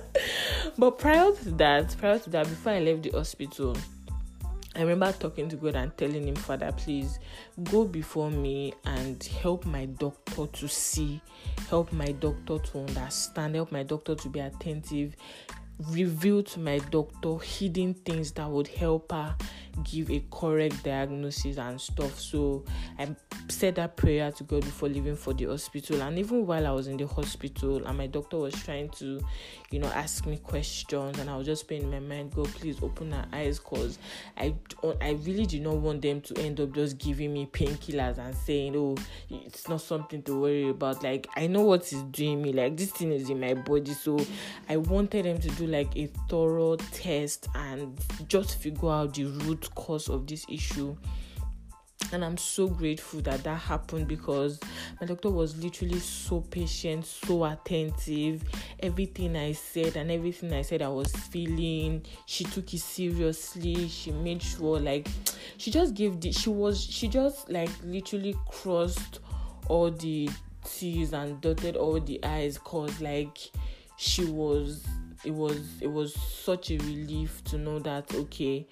but 0.79 0.99
prior 0.99 1.33
to 1.33 1.51
that, 1.53 1.97
prior 1.99 2.19
to 2.19 2.31
that, 2.31 2.49
before 2.49 2.73
I 2.73 2.81
left 2.81 3.03
the 3.03 3.11
hospital, 3.11 3.77
I 4.79 4.83
remember 4.83 5.11
talking 5.11 5.49
to 5.49 5.57
God 5.57 5.75
and 5.75 5.97
telling 5.97 6.29
him, 6.29 6.37
Father, 6.37 6.71
please 6.71 7.19
go 7.65 7.85
before 7.85 8.31
me 8.31 8.73
and 8.85 9.21
help 9.25 9.67
my 9.67 9.87
doctor 9.87 10.47
to 10.47 10.69
see, 10.69 11.21
help 11.69 11.93
my 11.93 12.13
doctor 12.13 12.61
to 12.61 12.79
understand, 12.79 13.57
help 13.57 13.73
my 13.73 13.83
doctor 13.83 14.15
to 14.15 14.29
be 14.29 14.39
attentive, 14.39 15.17
reveal 15.91 16.45
to 16.45 16.61
my 16.61 16.79
doctor 16.79 17.39
hidden 17.39 17.93
things 17.93 18.31
that 18.33 18.49
would 18.49 18.69
help 18.69 19.11
her 19.11 19.35
give 19.85 20.11
a 20.11 20.23
correct 20.31 20.85
diagnosis 20.85 21.59
and 21.59 21.81
stuff. 21.81 22.19
So 22.19 22.65
I 22.99 23.15
said 23.49 23.77
that 23.77 23.97
prayer 23.97 24.31
to 24.33 24.45
God 24.45 24.63
before 24.63 24.89
leaving 24.89 25.17
for 25.17 25.33
the 25.33 25.47
hospital. 25.47 26.03
And 26.03 26.19
even 26.19 26.47
while 26.47 26.67
I 26.67 26.71
was 26.71 26.87
in 26.89 26.97
the 26.97 27.07
hospital 27.07 27.87
and 27.87 27.99
my 27.99 28.07
doctor 28.07 28.39
was 28.39 28.55
trying 28.55 28.91
to, 28.91 29.21
you 29.71 29.79
know, 29.79 29.89
ask 29.89 30.27
me 30.27 30.39
questions 30.39 31.19
and 31.19 31.29
I 31.29 31.37
was 31.37 31.47
just 31.47 31.69
paying 31.69 31.91
my 31.91 32.01
mind, 32.01 32.35
God, 32.35 32.49
please 32.49 32.83
open 32.83 33.13
her 33.13 33.27
eyes 33.33 33.59
because 33.59 33.99
I 34.37 34.55
I 35.01 35.11
really 35.25 35.47
did 35.47 35.63
not 35.63 35.77
want 35.77 36.03
them 36.03 36.21
to 36.23 36.39
end 36.39 36.61
up 36.61 36.73
just 36.73 36.99
giving 36.99 37.33
me 37.33 37.47
painkillers 37.47 38.19
and 38.19 38.35
saying, 38.35 38.77
Oh, 38.77 38.97
it's 39.31 39.69
not 39.69 39.81
something 39.81 40.23
to 40.23 40.41
worry 40.41 40.69
about. 40.69 41.03
Like 41.03 41.29
I 41.37 41.47
know 41.47 41.63
what 41.63 41.93
is 41.93 42.03
doing 42.05 42.43
me, 42.43 42.53
like 42.53 42.77
this 42.77 42.91
thing 42.91 43.13
is 43.13 43.31
in 43.31 43.41
my 43.41 43.55
body. 43.55 43.93
So 43.93 44.19
I 44.69 44.77
wanted 44.77 45.25
them 45.25 45.39
to 45.39 45.49
do 45.51 45.67
like 45.67 45.97
a 45.97 46.07
thorough 46.29 46.77
test 46.77 47.49
and 47.55 47.99
just 48.29 48.61
figure 48.61 48.91
out 48.91 49.15
the 49.15 49.25
root 49.25 49.68
cause 49.75 50.09
of 50.09 50.27
this 50.27 50.45
issue. 50.49 50.97
And 52.13 52.25
i'm 52.25 52.39
so 52.39 52.69
grateful 52.69 53.21
that 53.23 53.43
that 53.45 53.59
happened 53.59 54.09
because 54.09 54.61
my 55.01 55.07
doctor 55.07 55.31
was 55.31 55.57
literally 55.63 55.99
so 55.99 56.41
patient 56.41 57.05
so 57.05 57.45
attentive. 57.45 58.45
Everything 58.81 59.37
i 59.37 59.53
said 59.53 59.97
and 59.97 60.11
everything 60.11 60.53
i 60.55 60.63
said 60.63 60.81
i 60.81 60.89
was 60.89 61.13
feeling 61.13 62.03
she 62.27 62.45
took 62.45 62.73
it 62.73 62.81
seriously. 62.81 63.89
She 63.89 64.13
made 64.13 64.43
sure 64.43 64.79
like 64.79 65.09
she 65.59 65.71
just 65.71 65.95
gave 65.95 66.21
the 66.21 66.33
she 66.33 66.51
was 66.51 66.83
she 66.83 67.09
just 67.09 67.51
like 67.51 67.71
literally 67.85 68.37
crossed 68.47 69.21
all 69.69 69.91
the 69.91 70.31
t's 70.65 71.13
and 71.13 71.41
dotted 71.41 71.77
all 71.77 72.01
the 72.01 72.23
i's 72.25 72.59
cause 72.59 73.01
like 73.01 73.39
she 73.97 74.25
was 74.25 74.85
it 75.25 75.33
was 75.33 75.61
it 75.81 75.91
was 75.91 76.15
such 76.15 76.71
a 76.71 76.79
relief 76.79 77.43
to 77.45 77.59
know 77.59 77.79
that 77.79 78.13
okay 78.15 78.67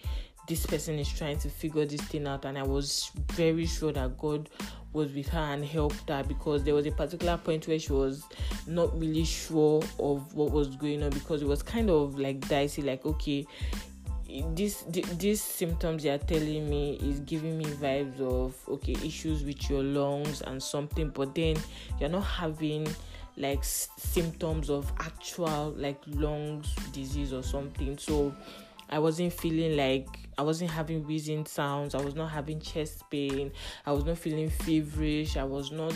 this 0.46 0.66
person 0.66 0.98
is 0.98 1.08
trying 1.08 1.38
to 1.38 1.48
figure 1.48 1.84
this 1.84 2.00
thing 2.02 2.26
out 2.26 2.44
and 2.44 2.58
i 2.58 2.62
was 2.62 3.10
very 3.32 3.66
sure 3.66 3.92
that 3.92 4.16
god 4.18 4.48
was 4.92 5.12
with 5.12 5.28
her 5.28 5.38
and 5.38 5.64
helped 5.64 6.08
her 6.08 6.24
because 6.26 6.64
there 6.64 6.74
was 6.74 6.86
a 6.86 6.90
particular 6.90 7.36
point 7.36 7.68
where 7.68 7.78
she 7.78 7.92
was 7.92 8.24
not 8.66 8.98
really 8.98 9.24
sure 9.24 9.82
of 9.98 10.34
what 10.34 10.50
was 10.50 10.74
going 10.76 11.02
on 11.02 11.10
because 11.10 11.42
it 11.42 11.48
was 11.48 11.62
kind 11.62 11.90
of 11.90 12.18
like 12.18 12.46
dicey 12.48 12.82
like 12.82 13.04
okay 13.04 13.46
this 14.54 14.84
these 15.18 15.40
symptoms 15.40 16.04
you're 16.04 16.18
telling 16.18 16.68
me 16.68 16.98
is 17.02 17.20
giving 17.20 17.56
me 17.58 17.64
vibes 17.64 18.20
of 18.20 18.56
okay 18.68 18.96
issues 19.04 19.44
with 19.44 19.68
your 19.70 19.82
lungs 19.82 20.42
and 20.42 20.62
something 20.62 21.10
but 21.10 21.34
then 21.34 21.56
you're 22.00 22.08
not 22.08 22.24
having 22.24 22.86
like 23.36 23.62
symptoms 23.62 24.70
of 24.70 24.90
actual 25.00 25.74
like 25.76 26.00
lungs 26.06 26.74
disease 26.92 27.32
or 27.32 27.42
something. 27.42 27.98
So 27.98 28.34
i 28.88 28.98
wasn't 28.98 29.32
feeling 29.32 29.76
like 29.76 30.06
i 30.38 30.42
wasn't 30.42 30.70
having 30.70 31.04
wheezing 31.04 31.44
sounds 31.46 31.94
i 31.94 32.00
was 32.00 32.14
not 32.14 32.30
having 32.30 32.60
chest 32.60 33.02
pain 33.10 33.50
i 33.84 33.92
was 33.92 34.04
not 34.04 34.18
feeling 34.18 34.50
feverish 34.50 35.36
i 35.36 35.44
was 35.44 35.70
not 35.72 35.94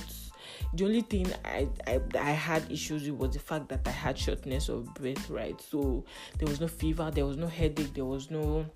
the 0.75 0.85
only 0.85 1.03
thing 1.03 1.27
I, 1.45 1.69
I 1.87 2.01
I 2.19 2.31
had 2.31 2.71
issues 2.71 3.09
with 3.11 3.21
was 3.21 3.31
the 3.33 3.39
fact 3.41 3.69
that 3.69 3.87
I 3.87 3.91
had 3.91 4.19
shortness 4.19 4.69
of 4.69 4.93
breath, 4.95 5.31
right? 5.31 5.61
So 5.61 6.05
there 6.39 6.49
was 6.49 6.61
no 6.61 6.69
fever, 6.69 7.11
there 7.13 7.27
was 7.27 7.37
no 7.37 7.47
headache, 7.47 7.95
there 7.95 8.05
was 8.05 8.31
no 8.31 8.67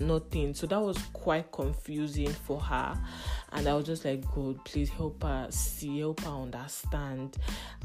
nothing. 0.00 0.54
So 0.54 0.66
that 0.66 0.80
was 0.80 0.98
quite 1.12 1.50
confusing 1.52 2.30
for 2.30 2.60
her. 2.60 2.98
And 3.52 3.66
I 3.66 3.74
was 3.74 3.86
just 3.86 4.04
like, 4.04 4.24
God, 4.34 4.64
please 4.64 4.90
help 4.90 5.22
her 5.22 5.46
see, 5.50 6.00
help 6.00 6.20
her 6.20 6.30
understand. 6.30 7.36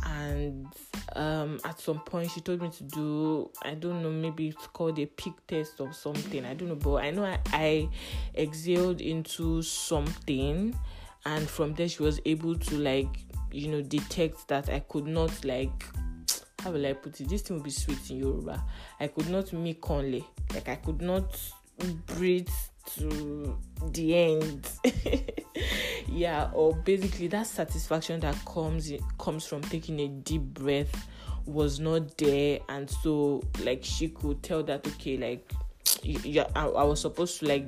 And 0.05 0.67
um, 1.15 1.59
at 1.63 1.79
some 1.79 1.99
point, 1.99 2.31
she 2.31 2.41
told 2.41 2.61
me 2.61 2.69
to 2.69 2.83
do, 2.83 3.49
I 3.63 3.73
don't 3.75 4.03
know, 4.03 4.11
maybe 4.11 4.49
it's 4.49 4.67
called 4.67 4.99
a 4.99 5.05
peak 5.05 5.33
test 5.47 5.79
or 5.79 5.93
something. 5.93 6.45
I 6.45 6.53
don't 6.53 6.69
know, 6.69 6.75
but 6.75 6.95
I 6.95 7.11
know 7.11 7.25
I, 7.25 7.39
I 7.53 7.89
exhaled 8.35 9.01
into 9.01 9.61
something. 9.61 10.77
And 11.25 11.49
from 11.49 11.73
there, 11.73 11.87
she 11.87 12.03
was 12.03 12.19
able 12.25 12.55
to, 12.55 12.77
like, 12.77 13.07
you 13.51 13.69
know, 13.69 13.81
detect 13.81 14.47
that 14.49 14.69
I 14.69 14.81
could 14.81 15.07
not, 15.07 15.45
like, 15.45 15.85
how 16.59 16.71
will 16.71 16.85
I 16.85 16.93
put 16.93 17.19
it? 17.21 17.29
This 17.29 17.41
thing 17.41 17.57
will 17.57 17.63
be 17.63 17.69
sweet 17.69 18.09
in 18.09 18.17
Yoruba. 18.17 18.63
I 18.99 19.07
could 19.07 19.29
not 19.29 19.51
make 19.53 19.89
only. 19.89 20.25
Like, 20.53 20.67
I 20.67 20.75
could 20.75 21.01
not 21.01 21.37
breathe 22.05 22.49
to 22.95 23.57
the 23.91 24.15
end. 24.15 24.69
Yeah 26.07 26.49
or 26.53 26.75
basically 26.75 27.27
that 27.27 27.47
satisfaction 27.47 28.19
that 28.19 28.35
comes 28.45 28.91
comes 29.17 29.47
from 29.47 29.61
taking 29.61 29.99
a 29.99 30.07
deep 30.07 30.41
breath 30.41 31.07
was 31.45 31.79
not 31.79 32.17
there. 32.17 32.59
And 32.69 32.89
so 32.89 33.41
like 33.63 33.83
she 33.83 34.09
could 34.09 34.43
tell 34.43 34.63
that 34.63 34.85
okay 34.87 35.17
like 35.17 35.51
yeah 36.03 36.47
I, 36.55 36.65
I 36.65 36.83
was 36.83 37.01
supposed 37.01 37.39
to 37.39 37.47
like 37.47 37.65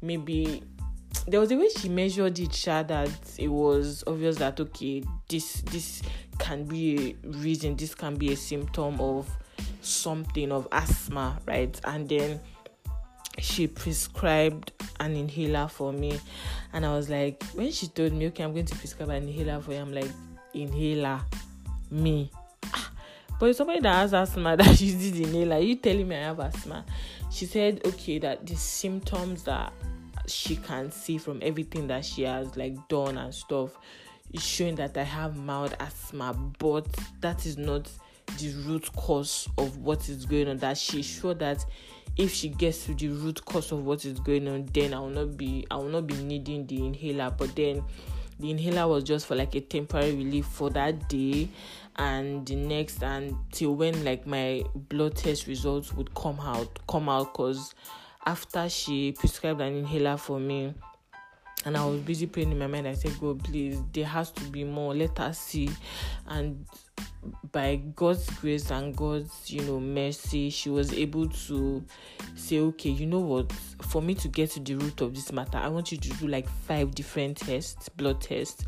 maybe 0.00 0.62
there 1.26 1.40
was 1.40 1.50
a 1.52 1.56
way 1.56 1.68
she 1.68 1.88
measured 1.88 2.38
it 2.38 2.54
sure 2.54 2.82
that 2.82 3.10
it 3.38 3.48
was 3.48 4.02
obvious 4.06 4.36
that 4.36 4.58
okay 4.60 5.02
this 5.28 5.62
this 5.62 6.02
can 6.38 6.64
be 6.64 7.16
a 7.24 7.28
reason 7.28 7.76
this 7.76 7.94
can 7.94 8.16
be 8.16 8.32
a 8.32 8.36
symptom 8.36 9.00
of 9.00 9.28
something 9.80 10.52
of 10.52 10.68
asthma 10.72 11.38
right? 11.46 11.80
And 11.84 12.08
then 12.08 12.40
she 13.38 13.66
prescribed 13.66 14.72
an 15.00 15.16
inhaler 15.16 15.68
for 15.68 15.92
me. 15.92 16.18
And 16.72 16.86
i 16.86 16.94
was 16.94 17.10
like 17.10 17.42
when 17.52 17.70
she 17.70 17.88
told 17.88 18.12
me 18.12 18.26
okay 18.28 18.44
i'm 18.44 18.52
going 18.52 18.66
to 18.66 18.76
prescribe 18.76 19.10
an 19.10 19.28
inhaler 19.28 19.60
for 19.60 19.72
you 19.72 19.78
i'm 19.78 19.92
like 19.92 20.10
inhaler? 20.54 21.20
Me? 21.90 22.30
Ah, 22.72 22.90
but 23.38 23.54
somebody 23.54 23.80
that 23.80 23.94
has 23.94 24.14
asthma 24.14 24.56
that 24.58 24.80
uses 24.80 25.20
inhaler. 25.20 25.58
You 25.58 25.76
telling 25.76 26.08
me 26.08 26.16
i 26.16 26.20
have 26.20 26.40
asthma? 26.40 26.84
She 27.30 27.46
said 27.46 27.82
okay 27.84 28.18
that 28.18 28.46
the 28.46 28.56
symptoms 28.56 29.44
that 29.44 29.72
she 30.26 30.56
can 30.56 30.90
see 30.90 31.18
from 31.18 31.40
everything 31.42 31.86
that 31.88 32.04
she 32.04 32.22
has 32.22 32.56
like 32.56 32.76
done 32.88 33.18
and 33.18 33.34
stuff 33.34 33.76
is 34.32 34.40
showing 34.40 34.76
that 34.76 34.96
i 34.96 35.02
have 35.02 35.36
mild 35.36 35.76
asthma 35.80 36.32
but 36.58 36.86
that 37.20 37.44
is 37.44 37.58
not 37.58 37.90
the 38.38 38.54
root 38.66 38.90
cause 38.96 39.48
of 39.58 39.78
what 39.78 40.08
is 40.08 40.24
going 40.26 40.48
on. 40.48 40.58
That 40.58 40.78
she's 40.78 41.06
sure 41.06 41.34
that 41.34 41.64
if 42.16 42.32
she 42.32 42.48
gets 42.48 42.86
to 42.86 42.94
the 42.94 43.08
root 43.08 43.44
cause 43.44 43.72
of 43.72 43.84
what 43.84 44.04
is 44.04 44.18
going 44.20 44.46
on 44.46 44.68
then 44.72 44.92
i 44.92 44.98
will 44.98 45.08
not 45.08 45.36
be 45.36 45.66
i 45.70 45.76
will 45.76 45.88
not 45.88 46.06
be 46.06 46.14
needing 46.14 46.66
the 46.66 46.84
inhaler. 46.84 47.30
But 47.36 47.54
then 47.56 47.82
the 48.38 48.50
inhaler 48.50 48.88
was 48.88 49.04
just 49.04 49.26
for 49.26 49.34
like 49.34 49.54
a 49.54 49.60
temporary 49.60 50.14
relief 50.14 50.46
for 50.46 50.70
that 50.70 51.08
day 51.08 51.48
and 51.96 52.46
the 52.46 52.56
next 52.56 53.02
until 53.02 53.74
when 53.74 54.04
like 54.04 54.26
my 54.26 54.62
blood 54.74 55.14
test 55.16 55.46
results 55.46 55.92
would 55.92 56.12
come 56.14 56.40
out 56.40 56.78
come 56.88 57.08
out 57.08 57.32
because 57.32 57.74
after 58.26 58.68
she 58.68 59.12
prescribed 59.12 59.60
an 59.60 59.74
inhaler 59.76 60.16
for 60.16 60.40
me 60.40 60.74
and 61.64 61.76
I 61.76 61.84
was 61.84 62.00
busy 62.00 62.26
praying 62.26 62.52
in 62.52 62.58
my 62.58 62.66
mind. 62.66 62.88
I 62.88 62.94
said, 62.94 63.18
God, 63.20 63.42
please, 63.44 63.80
there 63.92 64.04
has 64.04 64.30
to 64.32 64.44
be 64.44 64.64
more. 64.64 64.94
Let 64.94 65.18
us 65.20 65.38
see. 65.38 65.70
And 66.26 66.66
by 67.52 67.76
God's 67.94 68.28
grace 68.40 68.70
and 68.70 68.96
God's, 68.96 69.50
you 69.50 69.62
know, 69.62 69.78
mercy, 69.78 70.50
she 70.50 70.70
was 70.70 70.92
able 70.92 71.28
to 71.28 71.84
say, 72.34 72.58
okay, 72.58 72.90
you 72.90 73.06
know 73.06 73.20
what? 73.20 73.52
For 73.82 74.02
me 74.02 74.14
to 74.16 74.28
get 74.28 74.50
to 74.52 74.60
the 74.60 74.74
root 74.74 75.00
of 75.00 75.14
this 75.14 75.32
matter, 75.32 75.58
I 75.58 75.68
want 75.68 75.92
you 75.92 75.98
to 75.98 76.08
do 76.10 76.26
like 76.26 76.48
five 76.48 76.94
different 76.94 77.36
tests, 77.36 77.88
blood 77.90 78.20
tests, 78.20 78.64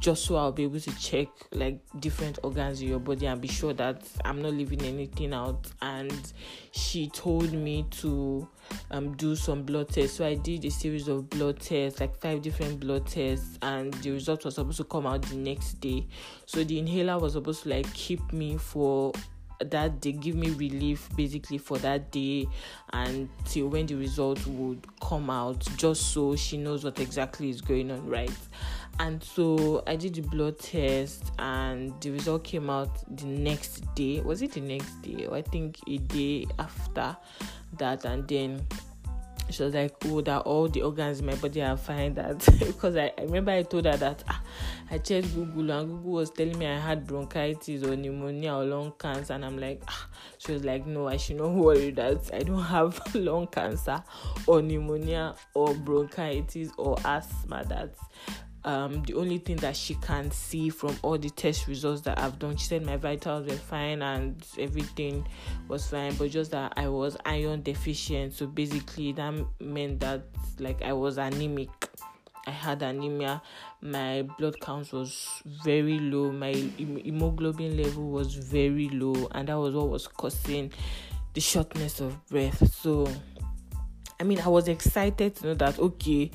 just 0.00 0.24
so 0.24 0.36
I'll 0.36 0.52
be 0.52 0.62
able 0.62 0.80
to 0.80 0.98
check 0.98 1.28
like 1.52 1.80
different 1.98 2.38
organs 2.42 2.80
in 2.80 2.88
your 2.88 3.00
body 3.00 3.26
and 3.26 3.40
be 3.40 3.48
sure 3.48 3.72
that 3.74 4.02
I'm 4.24 4.40
not 4.40 4.54
leaving 4.54 4.82
anything 4.82 5.34
out. 5.34 5.66
And 5.82 6.32
she 6.70 7.08
told 7.08 7.52
me 7.52 7.84
to 7.90 8.48
um, 8.90 9.12
do 9.16 9.36
some 9.36 9.62
blood 9.62 9.88
tests. 9.88 10.16
So 10.16 10.26
I 10.26 10.34
did 10.34 10.64
a 10.64 10.70
series 10.70 11.08
of 11.08 11.28
blood 11.30 11.60
tests, 11.60 12.00
like 12.00 12.16
five 12.20 12.42
different 12.42 12.80
blood 12.80 13.06
tests, 13.06 13.58
and 13.62 13.92
the 13.94 14.10
result 14.10 14.44
was 14.44 14.56
supposed 14.56 14.78
to 14.78 14.84
come 14.84 15.06
out 15.06 15.22
the 15.22 15.36
next 15.36 15.80
day. 15.80 16.06
So 16.46 16.64
the 16.64 16.78
inhaler 16.78 17.18
was 17.18 17.34
supposed 17.34 17.64
to 17.64 17.70
like 17.70 17.92
keep 17.94 18.32
me 18.32 18.56
for 18.56 19.12
that 19.60 20.00
they 20.00 20.12
give 20.12 20.36
me 20.36 20.50
relief 20.50 21.08
basically 21.16 21.58
for 21.58 21.78
that 21.78 22.10
day 22.10 22.46
until 22.92 23.68
when 23.68 23.86
the 23.86 23.94
result 23.94 24.44
would 24.46 24.86
come 25.00 25.30
out 25.30 25.60
just 25.76 26.12
so 26.12 26.36
she 26.36 26.56
knows 26.56 26.84
what 26.84 26.98
exactly 27.00 27.50
is 27.50 27.60
going 27.60 27.90
on 27.90 28.06
right 28.08 28.30
and 29.00 29.22
so 29.22 29.82
i 29.86 29.94
did 29.94 30.14
the 30.14 30.22
blood 30.22 30.58
test 30.58 31.30
and 31.38 31.92
the 32.00 32.10
result 32.10 32.42
came 32.44 32.68
out 32.68 32.90
the 33.16 33.26
next 33.26 33.82
day 33.94 34.20
was 34.20 34.42
it 34.42 34.52
the 34.52 34.60
next 34.60 35.00
day 35.02 35.26
or 35.26 35.36
i 35.36 35.42
think 35.42 35.78
a 35.86 35.98
day 35.98 36.46
after 36.58 37.16
that 37.78 38.04
and 38.04 38.26
then 38.28 38.66
she 39.50 39.62
was 39.62 39.74
like, 39.74 39.94
Oh, 40.04 40.20
that 40.22 40.40
all 40.42 40.68
the 40.68 40.82
organs 40.82 41.20
in 41.20 41.26
my 41.26 41.34
body 41.36 41.62
are 41.62 41.76
fine. 41.76 42.14
That 42.18 42.38
because 42.58 42.96
I, 42.96 43.12
I 43.18 43.22
remember 43.22 43.52
I 43.52 43.62
told 43.62 43.84
her 43.84 43.96
that 43.96 44.24
ah, 44.28 44.42
I 44.90 44.98
checked 44.98 45.34
Google 45.34 45.70
and 45.70 45.88
Google 45.88 46.12
was 46.12 46.30
telling 46.30 46.58
me 46.58 46.66
I 46.66 46.78
had 46.78 47.06
bronchitis 47.06 47.82
or 47.84 47.96
pneumonia 47.96 48.54
or 48.54 48.64
lung 48.64 48.92
cancer, 48.98 49.34
and 49.34 49.44
I'm 49.44 49.58
like, 49.58 49.82
ah. 49.88 50.08
she 50.38 50.52
was 50.52 50.64
like, 50.64 50.86
No, 50.86 51.08
I 51.08 51.16
should 51.16 51.36
not 51.36 51.50
worry 51.54 51.90
that 51.92 52.30
I 52.32 52.40
don't 52.40 52.62
have 52.62 53.00
lung 53.14 53.46
cancer 53.48 54.02
or 54.46 54.62
pneumonia 54.62 55.34
or 55.54 55.74
bronchitis 55.74 56.70
or 56.76 56.96
asthma. 57.04 57.64
That's 57.68 58.00
um, 58.64 59.02
the 59.04 59.14
only 59.14 59.38
thing 59.38 59.56
that 59.58 59.76
she 59.76 59.94
can 59.94 60.30
see 60.30 60.68
from 60.68 60.96
all 61.02 61.16
the 61.16 61.30
test 61.30 61.68
results 61.68 62.02
that 62.02 62.18
I've 62.18 62.38
done, 62.38 62.56
she 62.56 62.66
said 62.66 62.84
my 62.84 62.96
vitals 62.96 63.46
were 63.46 63.56
fine 63.56 64.02
and 64.02 64.44
everything 64.58 65.26
was 65.68 65.86
fine, 65.86 66.14
but 66.14 66.30
just 66.30 66.50
that 66.50 66.72
I 66.76 66.88
was 66.88 67.16
iron 67.24 67.62
deficient. 67.62 68.34
So 68.34 68.46
basically, 68.46 69.12
that 69.12 69.44
meant 69.60 70.00
that 70.00 70.22
like 70.58 70.82
I 70.82 70.92
was 70.92 71.18
anemic. 71.18 71.70
I 72.46 72.50
had 72.50 72.82
anemia. 72.82 73.42
My 73.82 74.22
blood 74.38 74.58
count 74.60 74.92
was 74.92 75.42
very 75.44 75.98
low. 75.98 76.32
My 76.32 76.52
hemoglobin 76.52 77.76
level 77.76 78.10
was 78.10 78.34
very 78.34 78.88
low, 78.88 79.28
and 79.32 79.48
that 79.48 79.58
was 79.58 79.74
what 79.74 79.88
was 79.88 80.08
causing 80.08 80.72
the 81.34 81.40
shortness 81.40 82.00
of 82.00 82.26
breath. 82.26 82.72
So, 82.72 83.06
I 84.18 84.24
mean, 84.24 84.40
I 84.40 84.48
was 84.48 84.66
excited 84.66 85.36
to 85.36 85.48
know 85.48 85.54
that 85.54 85.78
okay 85.78 86.30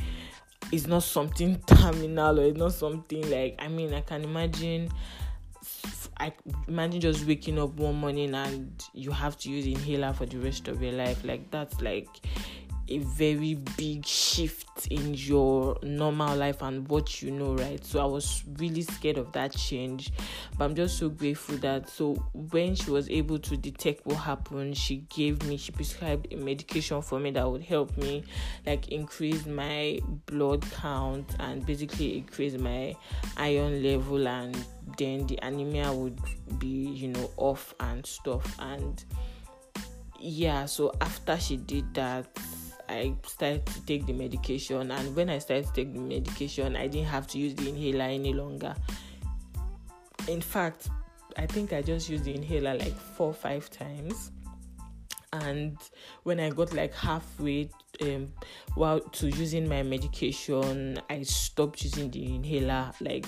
it's 0.72 0.88
not 0.88 1.04
something 1.04 1.60
terminal 1.68 2.40
or 2.40 2.46
it's 2.46 2.58
not 2.58 2.74
something 2.74 3.30
like 3.30 3.56
I 3.60 3.68
mean 3.68 3.94
I 3.94 4.02
can 4.02 4.24
imagine 4.24 4.90
I 6.18 6.32
imagine 6.68 7.02
just 7.02 7.26
waking 7.26 7.60
up 7.60 7.74
one 7.74 7.96
morning 7.96 8.34
and 8.36 8.84
you 8.94 9.12
have 9.12 9.38
to 9.40 9.50
use 9.50 9.66
inhaler 9.66 10.14
for 10.14 10.26
the 10.26 10.38
rest 10.38 10.68
of 10.68 10.82
your 10.82 10.94
life. 10.94 11.24
Like 11.24 11.50
that's 11.52 11.82
like 11.82 12.08
a 12.94 13.00
very 13.00 13.56
big 13.78 14.06
shift 14.06 14.88
in 14.88 15.14
your 15.14 15.78
normal 15.82 16.36
life 16.36 16.62
and 16.62 16.88
what 16.88 17.22
you 17.22 17.32
know, 17.32 17.56
right? 17.56 17.84
So 17.84 18.02
I 18.02 18.06
was 18.06 18.44
really 18.58 18.82
scared 18.82 19.18
of 19.18 19.32
that 19.34 19.56
change, 19.56 20.12
but 20.58 20.66
I'm 20.66 20.76
just 20.76 20.98
so 20.98 21.10
grateful 21.10 21.58
that 21.58 21.90
so 21.90 22.14
when 22.34 22.76
she 22.76 22.92
was 22.92 23.10
able 23.10 23.40
to 23.40 23.58
detect 23.58 24.06
what 24.06 24.18
happened, 24.18 24.78
she 24.78 24.98
gave 25.10 25.44
me, 25.48 25.58
she 25.58 25.72
prescribed 25.72 26.32
a 26.32 26.38
medication 26.38 27.02
for 27.02 27.20
me 27.20 27.32
that 27.32 27.50
would 27.50 27.64
help 27.64 27.96
me 27.98 28.24
like 28.66 28.90
increase 28.90 29.46
my 29.46 30.00
blood 30.26 30.64
count 30.72 31.36
and 31.40 31.66
basically 31.66 32.18
increase 32.18 32.58
my 32.58 32.96
iron 33.38 33.82
level, 33.82 34.28
and 34.28 34.56
then 34.98 35.26
the 35.28 35.40
anemia 35.42 35.92
would 35.92 36.20
be, 36.60 36.68
you 36.68 37.08
know, 37.08 37.32
off 37.38 37.74
and 37.80 38.06
stuff. 38.06 38.56
And 38.60 39.04
yeah, 40.20 40.66
so 40.66 40.94
after 41.02 41.38
she 41.38 41.58
did 41.58 41.94
that 41.96 42.28
I 42.90 43.16
started 43.26 43.66
to 43.68 43.86
take 43.86 44.06
the 44.06 44.14
medication, 44.14 44.92
and 44.92 45.16
when 45.16 45.30
I 45.30 45.40
started 45.40 45.68
to 45.68 45.74
take 45.74 45.94
the 45.94 46.00
medication, 46.00 46.76
I 46.76 46.88
didn't 46.88 47.08
have 47.08 47.28
to 47.28 47.38
use 47.38 47.56
the 47.56 47.70
inhaler 47.70 48.06
any 48.06 48.34
longer. 48.34 48.76
In 50.28 50.42
fact, 50.42 50.90
I 51.38 51.46
think 51.46 51.74
I 51.74 51.82
just 51.82 52.10
used 52.10 52.24
the 52.26 52.36
inhaler 52.36 52.78
like 52.78 52.96
four 52.96 53.28
or 53.28 53.34
five 53.34 53.70
times. 53.70 54.32
And 55.32 55.78
when 56.24 56.40
I 56.40 56.52
got 56.52 56.74
like 56.74 56.94
halfway 56.94 57.70
um, 58.02 58.32
while 58.76 59.00
to 59.00 59.30
using 59.30 59.68
my 59.68 59.82
medication, 59.82 61.00
I 61.10 61.24
stopped 61.24 61.84
using 61.84 62.12
the 62.12 62.36
inhaler 62.36 62.92
like 63.02 63.26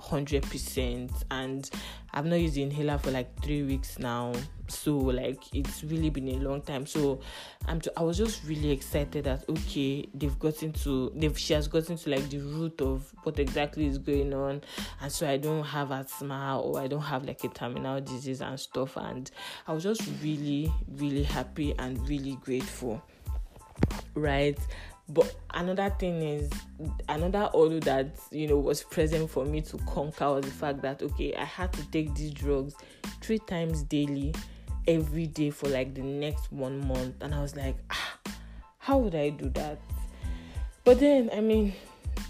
100% 0.00 1.10
and 1.30 1.70
I've 2.12 2.26
not 2.26 2.40
used 2.40 2.54
the 2.54 2.62
inhaler 2.62 2.98
for 2.98 3.12
like 3.12 3.40
3 3.42 3.62
weeks 3.62 3.98
now 3.98 4.32
so 4.72 4.96
like 4.96 5.42
it's 5.54 5.84
really 5.84 6.10
been 6.10 6.28
a 6.28 6.36
long 6.36 6.62
time. 6.62 6.86
So 6.86 7.20
I'm 7.66 7.80
t- 7.80 7.90
I 7.96 8.02
was 8.02 8.18
just 8.18 8.44
really 8.44 8.70
excited 8.70 9.24
that 9.24 9.44
okay 9.48 10.08
they've 10.14 10.38
gotten 10.38 10.72
to 10.72 11.12
they've 11.14 11.38
she 11.38 11.52
has 11.54 11.68
gotten 11.68 11.96
to 11.96 12.10
like 12.10 12.28
the 12.30 12.38
root 12.38 12.80
of 12.80 13.12
what 13.22 13.38
exactly 13.38 13.86
is 13.86 13.98
going 13.98 14.32
on. 14.32 14.62
And 15.00 15.12
so 15.12 15.28
I 15.28 15.36
don't 15.36 15.64
have 15.64 15.90
asthma 15.90 16.60
or 16.60 16.80
I 16.80 16.86
don't 16.86 17.02
have 17.02 17.24
like 17.24 17.42
a 17.44 17.48
terminal 17.48 18.00
disease 18.00 18.40
and 18.40 18.58
stuff. 18.58 18.96
And 18.96 19.30
I 19.66 19.72
was 19.72 19.82
just 19.82 20.02
really 20.22 20.72
really 20.96 21.22
happy 21.22 21.74
and 21.78 22.08
really 22.08 22.38
grateful. 22.42 23.02
Right? 24.14 24.58
But 25.08 25.34
another 25.52 25.90
thing 25.98 26.22
is 26.22 26.50
another 27.08 27.50
order 27.52 27.80
that 27.80 28.16
you 28.30 28.46
know 28.46 28.56
was 28.56 28.82
present 28.82 29.28
for 29.28 29.44
me 29.44 29.60
to 29.60 29.76
conquer 29.78 30.32
was 30.32 30.44
the 30.44 30.50
fact 30.50 30.80
that 30.82 31.02
okay 31.02 31.34
i 31.34 31.44
had 31.44 31.72
to 31.72 31.84
take 31.90 32.14
these 32.14 32.30
drugs 32.30 32.74
three 33.20 33.38
times 33.40 33.82
daily 33.82 34.34
every 34.86 35.26
day 35.26 35.50
for 35.50 35.68
like 35.68 35.94
the 35.94 36.02
next 36.02 36.52
one 36.52 36.86
month. 36.86 37.16
And 37.20 37.34
i 37.34 37.40
was 37.40 37.56
like 37.56 37.76
ah, 37.90 38.18
how 38.78 38.98
would 38.98 39.14
i 39.14 39.30
do 39.30 39.48
that? 39.50 39.78
But 40.84 41.00
then 41.00 41.30
i 41.32 41.40
mean 41.40 41.72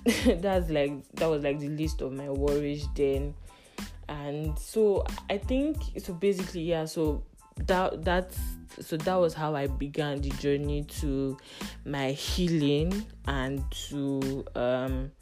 that's 0.27 0.71
like 0.71 0.93
that 1.15 1.29
was 1.29 1.43
like 1.43 1.59
the 1.59 1.69
list 1.69 2.01
of 2.01 2.13
my 2.13 2.29
worries 2.31 2.87
then. 2.95 3.35
And 4.09 4.59
so 4.59 5.05
i 5.31 5.39
think 5.39 5.79
so 5.99 6.13
basically 6.13 6.63
yeah 6.63 6.85
so 6.85 7.25
that 7.67 8.05
that's 8.05 8.39
so 8.81 8.97
that 8.97 9.15
was 9.17 9.35
how 9.35 9.55
I 9.55 9.67
began 9.67 10.21
the 10.21 10.31
journey 10.31 10.85
to 11.01 11.37
my 11.85 12.13
healing 12.13 13.07
and 13.27 13.63
to 13.89 14.45
um, 14.55 15.13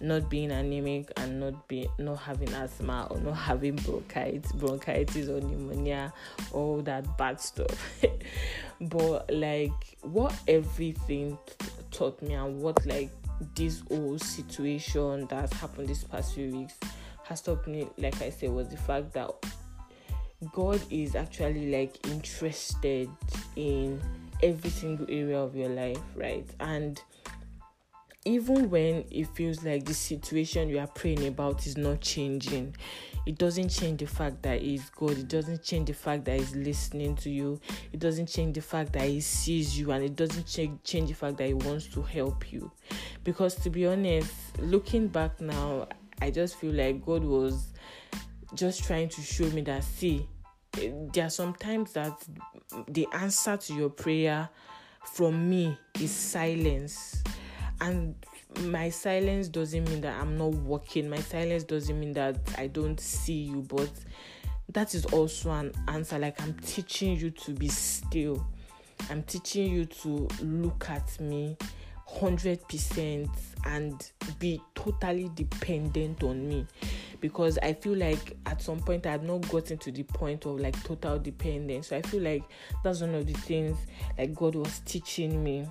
not 0.00 0.28
being 0.28 0.50
anemic 0.50 1.10
and 1.16 1.40
not 1.40 1.68
be 1.68 1.88
not 1.98 2.18
having 2.18 2.52
asthma 2.54 3.06
or 3.10 3.18
not 3.18 3.34
having 3.34 3.76
bronchitis, 3.76 4.52
bronchitis 4.52 5.28
or 5.28 5.40
pneumonia, 5.40 6.12
all 6.52 6.82
that 6.82 7.16
bad 7.16 7.40
stuff. 7.40 8.00
but 8.80 9.30
like 9.32 9.96
what 10.02 10.34
everything 10.48 11.38
taught 11.90 12.20
me 12.22 12.34
and 12.34 12.60
what 12.60 12.84
like 12.86 13.10
this 13.54 13.82
whole 13.88 14.18
situation 14.18 15.26
that 15.26 15.40
has 15.40 15.52
happened 15.54 15.88
this 15.88 16.04
past 16.04 16.34
few 16.34 16.50
weeks 16.50 16.74
has 17.24 17.42
taught 17.42 17.66
me, 17.66 17.88
like 17.98 18.20
I 18.22 18.30
said, 18.30 18.50
was 18.50 18.68
the 18.68 18.76
fact 18.76 19.12
that 19.14 19.30
God 20.52 20.80
is 20.90 21.16
actually 21.16 21.72
like 21.72 22.06
interested 22.06 23.08
in 23.56 24.00
every 24.42 24.70
single 24.70 25.06
area 25.08 25.38
of 25.38 25.56
your 25.56 25.68
life, 25.68 25.98
right? 26.14 26.46
And 26.60 27.00
even 28.26 28.68
when 28.70 29.04
it 29.08 29.28
feels 29.28 29.62
like 29.62 29.84
the 29.84 29.94
situation 29.94 30.68
you 30.68 30.80
are 30.80 30.88
praying 30.88 31.24
about 31.28 31.64
is 31.64 31.76
not 31.76 32.00
changing, 32.00 32.74
it 33.24 33.38
doesn't 33.38 33.68
change 33.68 34.00
the 34.00 34.06
fact 34.06 34.42
that 34.42 34.60
he's 34.60 34.90
God. 34.90 35.12
It 35.12 35.28
doesn't 35.28 35.62
change 35.62 35.86
the 35.86 35.94
fact 35.94 36.24
that 36.24 36.40
he's 36.40 36.54
listening 36.56 37.14
to 37.16 37.30
you. 37.30 37.60
It 37.92 38.00
doesn't 38.00 38.26
change 38.26 38.56
the 38.56 38.62
fact 38.62 38.92
that 38.94 39.04
he 39.04 39.20
sees 39.20 39.78
you, 39.78 39.92
and 39.92 40.04
it 40.04 40.16
doesn't 40.16 40.44
change 40.46 40.82
change 40.82 41.08
the 41.08 41.14
fact 41.14 41.36
that 41.38 41.46
he 41.46 41.54
wants 41.54 41.86
to 41.88 42.02
help 42.02 42.52
you. 42.52 42.70
Because 43.22 43.54
to 43.56 43.70
be 43.70 43.86
honest, 43.86 44.32
looking 44.58 45.06
back 45.06 45.40
now, 45.40 45.86
I 46.20 46.30
just 46.32 46.56
feel 46.56 46.72
like 46.72 47.06
God 47.06 47.22
was 47.22 47.72
just 48.54 48.82
trying 48.84 49.08
to 49.10 49.20
show 49.22 49.48
me 49.50 49.60
that 49.62 49.84
see, 49.84 50.28
there 51.12 51.26
are 51.26 51.30
some 51.30 51.54
times 51.54 51.92
that 51.92 52.12
the 52.88 53.06
answer 53.12 53.56
to 53.56 53.72
your 53.72 53.90
prayer 53.90 54.48
from 55.12 55.48
me 55.48 55.78
is 56.00 56.10
silence 56.10 57.22
and 57.80 58.14
my 58.60 58.88
silence 58.88 59.48
doesn't 59.48 59.88
mean 59.88 60.00
that 60.02 60.20
I'm 60.20 60.36
not 60.36 60.54
working. 60.54 61.08
My 61.08 61.20
silence 61.20 61.64
doesn't 61.64 61.98
mean 61.98 62.12
that 62.12 62.36
I 62.56 62.68
don't 62.68 62.98
see 62.98 63.42
you, 63.44 63.62
but 63.62 63.90
that 64.72 64.94
is 64.94 65.04
also 65.06 65.50
an 65.50 65.72
answer. 65.88 66.18
Like 66.18 66.40
I'm 66.42 66.54
teaching 66.54 67.16
you 67.16 67.30
to 67.30 67.52
be 67.52 67.68
still. 67.68 68.46
I'm 69.10 69.22
teaching 69.24 69.70
you 69.70 69.84
to 69.84 70.28
look 70.42 70.88
at 70.88 71.20
me 71.20 71.56
100% 72.08 73.28
and 73.66 74.10
be 74.38 74.60
totally 74.74 75.30
dependent 75.34 76.22
on 76.22 76.48
me 76.48 76.66
because 77.20 77.58
I 77.62 77.72
feel 77.72 77.96
like 77.96 78.36
at 78.46 78.62
some 78.62 78.78
point 78.78 79.06
I 79.06 79.12
had 79.12 79.24
not 79.24 79.48
gotten 79.50 79.78
to 79.78 79.90
the 79.90 80.04
point 80.04 80.46
of 80.46 80.60
like 80.60 80.80
total 80.84 81.18
dependence. 81.18 81.88
So 81.88 81.96
I 81.96 82.02
feel 82.02 82.22
like 82.22 82.44
that's 82.84 83.00
one 83.00 83.14
of 83.14 83.26
the 83.26 83.32
things 83.32 83.76
like 84.16 84.34
God 84.34 84.54
was 84.54 84.80
teaching 84.80 85.42
me. 85.42 85.66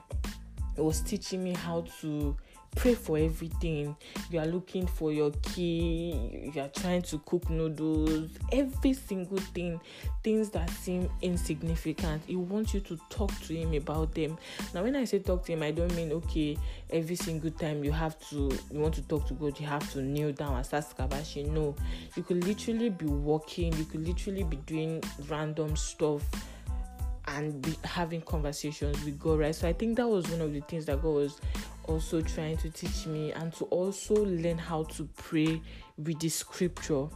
It 0.77 0.83
was 0.83 1.01
teaching 1.01 1.43
me 1.43 1.53
how 1.53 1.85
to 2.01 2.35
pray 2.75 2.93
for 2.93 3.17
everything. 3.17 3.95
You 4.29 4.39
are 4.39 4.45
looking 4.45 4.85
for 4.85 5.11
your 5.11 5.31
key, 5.41 6.51
you 6.53 6.61
are 6.61 6.67
trying 6.67 7.01
to 7.03 7.19
cook 7.19 7.49
noodles, 7.49 8.31
every 8.51 8.93
single 8.93 9.37
thing, 9.37 9.79
things 10.23 10.49
that 10.51 10.69
seem 10.69 11.09
insignificant. 11.21 12.23
He 12.27 12.35
wants 12.35 12.73
you 12.73 12.81
to 12.81 12.99
talk 13.09 13.31
to 13.41 13.55
him 13.55 13.73
about 13.73 14.13
them. 14.13 14.37
Now, 14.73 14.83
when 14.83 14.95
I 14.95 15.05
say 15.05 15.19
talk 15.19 15.45
to 15.45 15.53
him, 15.53 15.63
I 15.63 15.71
don't 15.71 15.93
mean 15.95 16.11
okay, 16.11 16.57
every 16.89 17.15
single 17.15 17.51
time 17.51 17.83
you 17.83 17.91
have 17.91 18.19
to 18.29 18.51
you 18.71 18.79
want 18.79 18.95
to 18.95 19.01
talk 19.03 19.27
to 19.27 19.33
God, 19.33 19.59
you 19.59 19.67
have 19.67 19.89
to 19.93 20.01
kneel 20.01 20.33
down 20.33 20.55
and 20.55 20.65
start 20.65 20.85
skabashi. 20.85 21.47
No, 21.47 21.75
you 22.15 22.23
could 22.23 22.43
literally 22.43 22.89
be 22.89 23.05
walking, 23.05 23.73
you 23.77 23.85
could 23.85 24.05
literally 24.05 24.43
be 24.43 24.57
doing 24.57 25.01
random 25.29 25.75
stuff 25.75 26.23
and 27.35 27.61
be 27.61 27.75
having 27.83 28.21
conversations 28.21 29.03
with 29.03 29.19
God, 29.19 29.39
right? 29.39 29.53
So 29.53 29.67
I 29.67 29.73
think 29.73 29.97
that 29.97 30.07
was 30.07 30.27
one 30.29 30.41
of 30.41 30.53
the 30.53 30.61
things 30.61 30.85
that 30.85 31.01
God 31.01 31.13
was 31.15 31.41
also 31.83 32.21
trying 32.21 32.57
to 32.57 32.69
teach 32.69 33.05
me 33.05 33.33
and 33.33 33.53
to 33.55 33.65
also 33.65 34.15
learn 34.25 34.57
how 34.57 34.83
to 34.83 35.07
pray 35.17 35.61
with 35.97 36.19
the 36.19 36.29
scripture. 36.29 37.07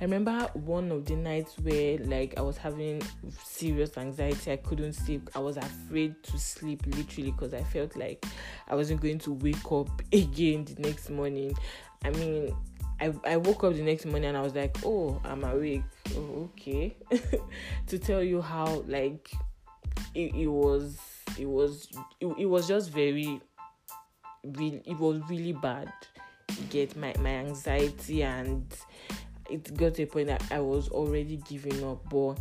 I 0.00 0.04
remember 0.04 0.48
one 0.54 0.90
of 0.90 1.04
the 1.04 1.16
nights 1.16 1.58
where 1.58 1.98
like 1.98 2.34
I 2.38 2.40
was 2.40 2.56
having 2.56 3.02
serious 3.44 3.98
anxiety. 3.98 4.52
I 4.52 4.56
couldn't 4.56 4.94
sleep. 4.94 5.28
I 5.34 5.40
was 5.40 5.56
afraid 5.56 6.22
to 6.22 6.38
sleep 6.38 6.86
literally 6.86 7.32
because 7.32 7.52
I 7.52 7.62
felt 7.64 7.94
like 7.96 8.24
I 8.68 8.74
wasn't 8.74 9.02
going 9.02 9.18
to 9.18 9.32
wake 9.32 9.70
up 9.70 9.90
again 10.12 10.64
the 10.64 10.80
next 10.80 11.10
morning. 11.10 11.54
I 12.04 12.10
mean, 12.10 12.56
I, 13.00 13.12
I 13.24 13.36
woke 13.36 13.64
up 13.64 13.74
the 13.74 13.82
next 13.82 14.06
morning 14.06 14.26
and 14.26 14.36
I 14.36 14.40
was 14.40 14.54
like, 14.54 14.76
oh, 14.84 15.20
I'm 15.24 15.44
awake. 15.44 15.82
Oh, 16.16 16.48
okay. 16.52 16.96
to 17.88 17.98
tell 17.98 18.22
you 18.22 18.40
how 18.40 18.84
like 18.86 19.30
it, 20.14 20.34
it 20.34 20.46
was 20.46 20.98
it 21.38 21.46
was 21.46 21.88
it, 22.20 22.26
it 22.38 22.46
was 22.46 22.68
just 22.68 22.90
very 22.90 23.40
really 24.44 24.82
it 24.84 24.98
was 24.98 25.20
really 25.28 25.52
bad 25.52 25.92
get 26.70 26.96
my 26.96 27.14
my 27.20 27.30
anxiety 27.30 28.22
and 28.22 28.74
it 29.50 29.74
got 29.76 29.94
to 29.94 30.02
a 30.02 30.06
point 30.06 30.26
that 30.26 30.42
I 30.50 30.60
was 30.60 30.88
already 30.88 31.36
giving 31.48 31.82
up 31.84 32.08
but 32.10 32.38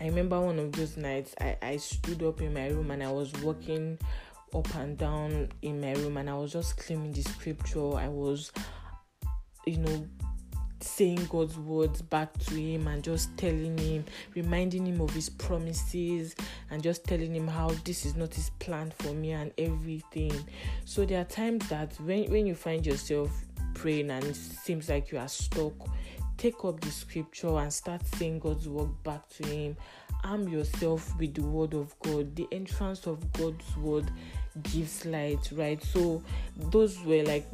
I 0.00 0.06
remember 0.06 0.40
one 0.40 0.58
of 0.58 0.72
those 0.72 0.96
nights 0.96 1.34
I, 1.40 1.56
I 1.60 1.76
stood 1.76 2.22
up 2.22 2.40
in 2.40 2.54
my 2.54 2.68
room 2.68 2.90
and 2.90 3.02
I 3.02 3.12
was 3.12 3.32
walking 3.42 3.98
up 4.54 4.74
and 4.76 4.96
down 4.96 5.48
in 5.62 5.80
my 5.80 5.92
room 5.92 6.16
and 6.16 6.28
I 6.28 6.34
was 6.34 6.52
just 6.52 6.76
claiming 6.76 7.12
the 7.12 7.22
scripture. 7.22 7.94
I 7.94 8.08
was, 8.08 8.52
you 9.66 9.78
know, 9.78 10.06
saying 10.82 11.26
God's 11.28 11.58
words 11.58 12.02
back 12.02 12.36
to 12.38 12.54
him 12.54 12.86
and 12.88 13.02
just 13.02 13.36
telling 13.36 13.76
him, 13.78 14.04
reminding 14.34 14.86
him 14.86 15.00
of 15.00 15.10
his 15.10 15.28
promises 15.28 16.34
and 16.70 16.82
just 16.82 17.04
telling 17.04 17.34
him 17.34 17.46
how 17.46 17.68
this 17.84 18.04
is 18.04 18.16
not 18.16 18.34
his 18.34 18.50
plan 18.58 18.92
for 18.98 19.12
me 19.12 19.32
and 19.32 19.52
everything. 19.58 20.32
So 20.84 21.04
there 21.04 21.20
are 21.20 21.24
times 21.24 21.68
that 21.68 21.94
when, 22.00 22.30
when 22.30 22.46
you 22.46 22.54
find 22.54 22.86
yourself 22.86 23.30
praying 23.74 24.10
and 24.10 24.24
it 24.24 24.36
seems 24.36 24.88
like 24.88 25.12
you 25.12 25.18
are 25.18 25.28
stuck, 25.28 25.72
take 26.36 26.64
up 26.64 26.80
the 26.80 26.90
scripture 26.90 27.58
and 27.58 27.72
start 27.72 28.06
saying 28.16 28.38
God's 28.38 28.68
word 28.68 28.90
back 29.02 29.28
to 29.30 29.46
him. 29.46 29.76
Arm 30.24 30.48
yourself 30.48 31.18
with 31.18 31.34
the 31.34 31.42
word 31.42 31.74
of 31.74 31.94
God. 32.00 32.34
The 32.36 32.48
entrance 32.52 33.06
of 33.06 33.32
God's 33.32 33.76
word 33.76 34.10
gives 34.62 35.04
light, 35.06 35.50
right? 35.52 35.82
So 35.82 36.22
those 36.56 36.98
were 37.04 37.22
like 37.22 37.46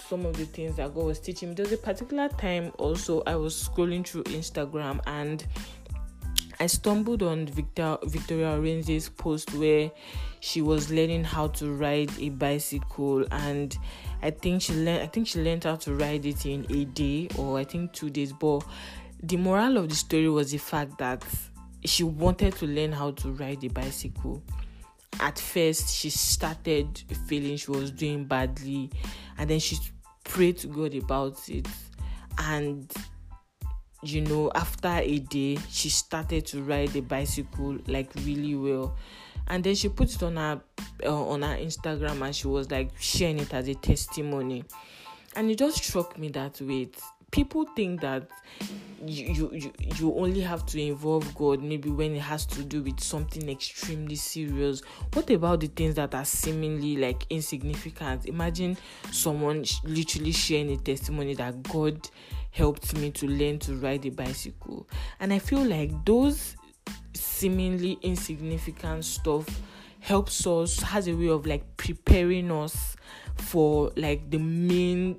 some 0.00 0.24
of 0.26 0.36
the 0.36 0.44
things 0.44 0.76
that 0.76 0.94
God 0.94 1.04
was 1.04 1.20
teaching 1.20 1.50
me. 1.50 1.54
There 1.54 1.64
was 1.64 1.72
a 1.72 1.78
particular 1.78 2.28
time 2.28 2.72
also 2.78 3.22
I 3.26 3.36
was 3.36 3.54
scrolling 3.54 4.06
through 4.06 4.24
Instagram 4.24 5.00
and 5.06 5.46
I 6.60 6.66
stumbled 6.66 7.22
on 7.22 7.46
Victor 7.46 7.98
Victoria 8.04 8.58
Orenze's 8.58 9.08
post 9.08 9.52
where 9.54 9.90
she 10.40 10.60
was 10.60 10.90
learning 10.90 11.24
how 11.24 11.48
to 11.48 11.72
ride 11.72 12.10
a 12.18 12.30
bicycle 12.30 13.24
and 13.30 13.76
I 14.22 14.30
think 14.30 14.62
she 14.62 14.74
learned 14.74 15.02
I 15.02 15.06
think 15.06 15.28
she 15.28 15.40
learned 15.40 15.64
how 15.64 15.76
to 15.76 15.94
ride 15.94 16.26
it 16.26 16.46
in 16.46 16.66
a 16.70 16.84
day 16.84 17.28
or 17.38 17.58
I 17.58 17.64
think 17.64 17.92
two 17.92 18.10
days. 18.10 18.32
But 18.32 18.64
the 19.22 19.36
moral 19.36 19.76
of 19.78 19.88
the 19.88 19.94
story 19.94 20.28
was 20.28 20.50
the 20.50 20.58
fact 20.58 20.98
that 20.98 21.24
she 21.84 22.02
wanted 22.02 22.54
to 22.56 22.66
learn 22.66 22.92
how 22.92 23.12
to 23.12 23.30
ride 23.32 23.62
a 23.62 23.68
bicycle 23.68 24.42
at 25.20 25.38
first 25.38 25.94
she 25.94 26.10
started 26.10 27.02
feeling 27.26 27.56
she 27.56 27.70
was 27.70 27.90
doing 27.90 28.24
badly 28.24 28.90
and 29.36 29.50
then 29.50 29.58
she 29.58 29.78
prayed 30.24 30.58
to 30.58 30.66
God 30.66 30.94
about 30.94 31.48
it. 31.48 31.66
And 32.38 32.92
you 34.02 34.20
know 34.20 34.52
after 34.54 34.88
a 34.88 35.18
day 35.18 35.58
she 35.68 35.88
started 35.88 36.46
to 36.46 36.62
ride 36.62 36.90
the 36.90 37.00
bicycle 37.00 37.78
like 37.86 38.10
really 38.24 38.54
well. 38.54 38.96
And 39.48 39.64
then 39.64 39.74
she 39.74 39.88
put 39.88 40.14
it 40.14 40.22
on 40.22 40.36
her 40.36 40.60
uh, 41.04 41.28
on 41.28 41.42
her 41.42 41.56
Instagram 41.56 42.22
and 42.24 42.34
she 42.34 42.46
was 42.46 42.70
like 42.70 42.90
sharing 42.98 43.38
it 43.38 43.52
as 43.54 43.68
a 43.68 43.74
testimony. 43.74 44.64
And 45.34 45.50
it 45.50 45.58
just 45.58 45.82
struck 45.84 46.18
me 46.18 46.28
that 46.30 46.60
wait 46.60 47.00
people 47.30 47.66
think 47.76 48.00
that 48.00 48.28
you, 49.04 49.50
you 49.52 49.72
you 49.96 50.14
only 50.14 50.40
have 50.40 50.66
to 50.66 50.80
involve 50.80 51.34
God 51.34 51.62
maybe 51.62 51.88
when 51.90 52.14
it 52.14 52.20
has 52.20 52.46
to 52.46 52.64
do 52.64 52.82
with 52.82 53.00
something 53.00 53.48
extremely 53.48 54.16
serious. 54.16 54.82
What 55.12 55.30
about 55.30 55.60
the 55.60 55.68
things 55.68 55.94
that 55.96 56.14
are 56.14 56.24
seemingly 56.24 56.96
like 56.96 57.24
insignificant? 57.30 58.26
Imagine 58.26 58.76
someone 59.10 59.64
literally 59.84 60.32
sharing 60.32 60.72
a 60.72 60.76
testimony 60.76 61.34
that 61.34 61.62
God 61.64 62.08
helped 62.50 62.96
me 62.96 63.10
to 63.12 63.26
learn 63.28 63.58
to 63.60 63.74
ride 63.74 64.04
a 64.06 64.10
bicycle, 64.10 64.88
and 65.20 65.32
I 65.32 65.38
feel 65.38 65.64
like 65.64 65.92
those 66.04 66.56
seemingly 67.14 67.98
insignificant 68.02 69.04
stuff 69.04 69.46
helps 70.00 70.46
us 70.46 70.80
has 70.80 71.08
a 71.08 71.12
way 71.12 71.28
of 71.28 71.46
like 71.46 71.76
preparing 71.76 72.50
us 72.50 72.96
for 73.36 73.92
like 73.96 74.30
the 74.30 74.38
main 74.38 75.16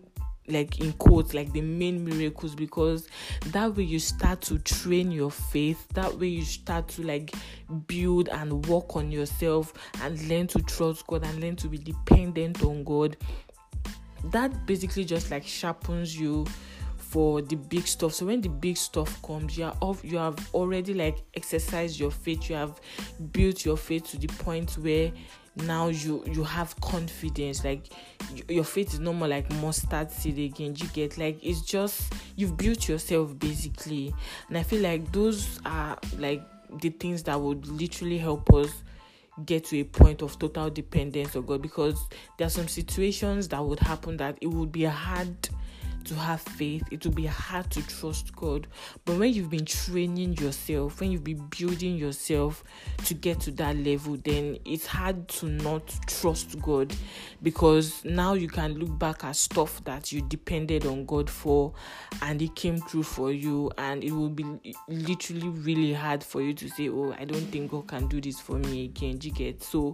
like 0.50 0.80
in 0.80 0.94
quotes 0.94 1.34
like 1.34 1.52
the 1.54 1.62
main 1.62 2.04
miracles 2.04 2.56
because 2.56 3.08
that 3.48 3.76
way 3.76 3.84
you 3.84 4.00
start 4.00 4.42
to 4.42 4.60
train 4.60 5.12
your 5.12 5.32
faith. 5.32 5.88
That 5.94 6.18
way 6.20 6.28
you 6.28 6.44
start 6.44 6.88
to 6.90 7.04
like 7.04 7.34
build 7.88 8.30
and 8.30 8.66
work 8.68 8.96
on 8.96 9.12
yourself 9.12 9.74
and 10.02 10.22
learn 10.28 10.48
to 10.48 10.60
trust 10.64 11.06
god 11.08 11.24
and 11.24 11.40
learn 11.40 11.56
to 11.58 11.68
be 11.68 11.78
dependent 11.78 12.64
on 12.64 12.84
god. 12.84 13.18
That 14.26 14.66
basically 14.66 15.06
just 15.06 15.32
like 15.32 15.46
sharpens 15.46 16.20
you 16.20 16.46
for 16.98 17.42
the 17.42 17.56
big 17.56 17.88
stuff. 17.88 18.14
So 18.14 18.28
when 18.28 18.42
the 18.42 18.50
big 18.50 18.78
stuff 18.78 19.22
comes 19.24 19.58
you 19.58 19.66
are 19.66 19.76
off 19.82 20.04
you 20.04 20.18
have 20.18 20.54
already 20.54 20.94
like 20.94 21.24
exercised 21.36 22.00
your 22.00 22.12
faith. 22.12 22.50
You 22.50 22.56
have 22.56 22.80
built 23.32 23.66
your 23.66 23.78
faith 23.78 24.10
to 24.12 24.18
the 24.18 24.28
point 24.28 24.72
where 24.74 25.12
now 25.56 25.88
you 25.88 26.24
you 26.26 26.44
have 26.44 26.80
confidence 26.82 27.64
like 27.64 27.88
you, 28.34 28.44
your 28.50 28.64
faith 28.64 28.94
is 28.94 29.00
no 29.00 29.14
more 29.14 29.28
like 29.28 29.50
mustard 29.62 30.12
seed 30.12 30.40
again 30.40 30.76
you 30.78 30.88
get? 30.90 31.18
Like 31.18 31.44
it's 31.44 31.62
just 31.62 32.14
you've 32.36 32.58
built 32.58 32.88
yourself 32.88 33.38
basically. 33.38 34.14
And 34.48 34.58
i 34.58 34.64
feel 34.64 34.82
like 34.82 35.12
those 35.12 35.60
are 35.66 35.98
like 36.18 36.42
the 36.82 36.90
things 36.90 37.24
that 37.24 37.40
would 37.40 37.68
literally 37.68 38.18
help 38.18 38.54
us 38.54 38.72
get 39.46 39.66
to 39.66 39.80
a 39.80 39.84
point 39.84 40.22
of 40.22 40.38
total 40.38 40.70
dependence 40.70 41.36
on 41.36 41.46
god 41.46 41.62
because 41.62 42.08
there 42.38 42.46
are 42.46 42.52
some 42.52 42.68
situations 42.68 43.48
that 43.48 43.64
would 43.64 43.80
happen 43.80 44.18
that 44.18 44.38
it 44.42 44.48
would 44.48 44.72
be 44.72 44.84
hard 44.84 45.50
to 46.10 46.16
have 46.16 46.42
faith, 46.42 46.84
it 46.92 47.06
will 47.06 47.14
be 47.14 47.26
hard 47.26 47.70
to 47.72 47.88
trust 47.88 48.36
God. 48.36 48.68
But 49.06 49.18
when 49.18 49.34
you've 49.34 49.50
been 49.50 49.66
training 49.66 50.34
yourself, 50.34 51.00
when 51.00 51.12
you've 51.12 51.24
been 51.24 51.48
building 51.58 51.96
yourself 51.98 52.64
to 53.06 53.14
get 53.14 53.40
to 53.42 53.52
that 53.52 53.78
level, 53.78 54.18
then 54.18 54.58
it's 54.66 54.86
hard 54.86 55.28
to 55.30 55.46
not 55.48 55.88
trust 56.08 56.60
God 56.62 56.94
because 57.44 58.04
now 58.04 58.34
you 58.34 58.48
can 58.48 58.74
look 58.74 58.98
back 58.98 59.24
at 59.24 59.36
stuff 59.36 59.84
that 59.86 60.12
you 60.12 60.22
depended 60.22 60.86
on 60.86 61.06
God 61.06 61.30
for 61.30 61.74
and 62.24 62.42
it 62.42 62.56
came 62.56 62.82
true 62.82 63.04
for 63.04 63.32
you, 63.32 63.72
and 63.78 64.04
it 64.04 64.12
will 64.12 64.30
be 64.30 64.46
literally 64.88 65.48
really 65.50 65.94
hard 65.94 66.24
for 66.24 66.42
you 66.42 66.54
to 66.54 66.70
say, 66.70 66.90
Oh, 66.90 67.16
I 67.18 67.26
don't 67.26 67.46
think 67.52 67.72
God 67.72 67.88
can 67.88 68.08
do 68.08 68.20
this 68.20 68.40
for 68.40 68.58
me 68.58 68.86
again. 68.86 69.20
You 69.22 69.32
get 69.32 69.64
so? 69.64 69.94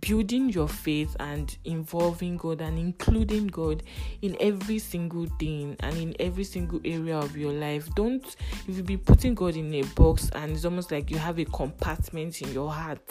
Building 0.00 0.48
your 0.50 0.68
faith 0.68 1.16
and 1.20 1.56
involving 1.64 2.36
God 2.36 2.60
and 2.60 2.78
including 2.78 3.46
God 3.46 3.82
in 4.22 4.36
every 4.40 4.78
single 4.78 5.26
thing 5.38 5.76
and 5.80 5.96
in 5.96 6.16
every 6.18 6.44
single 6.44 6.80
area 6.84 7.16
of 7.16 7.36
your 7.36 7.52
life. 7.52 7.88
Don't 7.94 8.36
if 8.66 8.76
you 8.76 8.82
be 8.82 8.96
putting 8.96 9.34
God 9.34 9.56
in 9.56 9.72
a 9.74 9.82
box 9.94 10.30
and 10.34 10.52
it's 10.52 10.64
almost 10.64 10.90
like 10.90 11.10
you 11.10 11.18
have 11.18 11.38
a 11.38 11.44
compartment 11.44 12.42
in 12.42 12.52
your 12.52 12.72
heart 12.72 13.08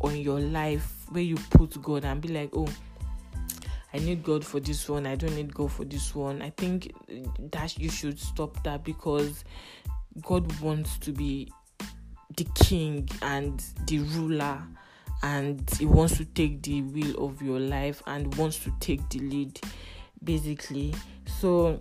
or 0.00 0.10
in 0.10 0.20
your 0.20 0.40
life 0.40 0.92
where 1.10 1.22
you 1.22 1.36
put 1.50 1.80
God 1.80 2.04
and 2.04 2.20
be 2.20 2.28
like, 2.28 2.50
oh, 2.54 2.68
I 3.94 3.98
need 3.98 4.24
God 4.24 4.44
for 4.44 4.58
this 4.58 4.88
one. 4.88 5.06
I 5.06 5.14
don't 5.14 5.34
need 5.34 5.54
God 5.54 5.70
for 5.70 5.84
this 5.84 6.14
one. 6.14 6.42
I 6.42 6.50
think 6.50 6.92
that 7.52 7.78
you 7.78 7.88
should 7.88 8.18
stop 8.18 8.62
that 8.64 8.84
because 8.84 9.44
God 10.22 10.60
wants 10.60 10.98
to 10.98 11.12
be 11.12 11.50
the 12.36 12.44
king 12.54 13.08
and 13.22 13.62
the 13.86 14.00
ruler 14.00 14.60
and 15.22 15.68
he 15.78 15.86
wants 15.86 16.16
to 16.18 16.24
take 16.24 16.62
the 16.62 16.82
wheel 16.82 17.24
of 17.24 17.42
your 17.42 17.58
life 17.60 18.02
and 18.06 18.34
wants 18.36 18.58
to 18.60 18.72
take 18.80 19.08
the 19.08 19.18
lead 19.20 19.60
basically. 20.22 20.94
So 21.40 21.80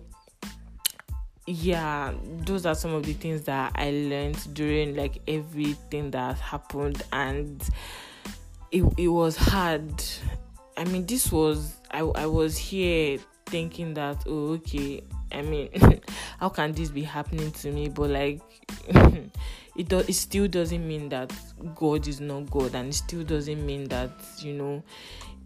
yeah 1.47 2.11
those 2.39 2.65
are 2.65 2.73
some 2.73 2.91
of 2.91 3.03
the 3.03 3.13
things 3.13 3.43
that 3.43 3.71
i 3.75 3.91
learned 3.91 4.51
during 4.55 4.95
like 4.95 5.21
everything 5.27 6.11
that 6.11 6.37
happened. 6.39 7.03
And 7.11 7.61
it, 8.71 8.83
it 8.97 9.07
was 9.07 9.35
hard. 9.37 10.03
I 10.77 10.83
mean 10.85 11.05
this 11.05 11.31
was 11.31 11.77
I, 11.91 11.99
I 11.99 12.25
was 12.25 12.57
here 12.57 13.19
thinking 13.45 13.93
that 13.93 14.23
oh 14.27 14.53
okay 14.53 15.03
i 15.31 15.41
mean 15.41 15.69
how 16.39 16.49
can 16.49 16.71
this 16.73 16.89
be 16.89 17.03
happening 17.03 17.51
to 17.51 17.71
me? 17.71 17.89
But 17.89 18.09
like 18.09 18.41
it 19.75 19.87
does 19.87 20.07
it 20.09 20.13
still 20.13 20.47
doesn't 20.47 20.87
mean 20.87 21.09
that 21.09 21.33
God 21.75 22.07
is 22.07 22.19
not 22.21 22.49
God 22.49 22.75
and 22.75 22.89
it 22.89 22.95
still 22.95 23.23
doesn't 23.23 23.65
mean 23.65 23.85
that 23.85 24.11
you 24.39 24.53
know 24.53 24.83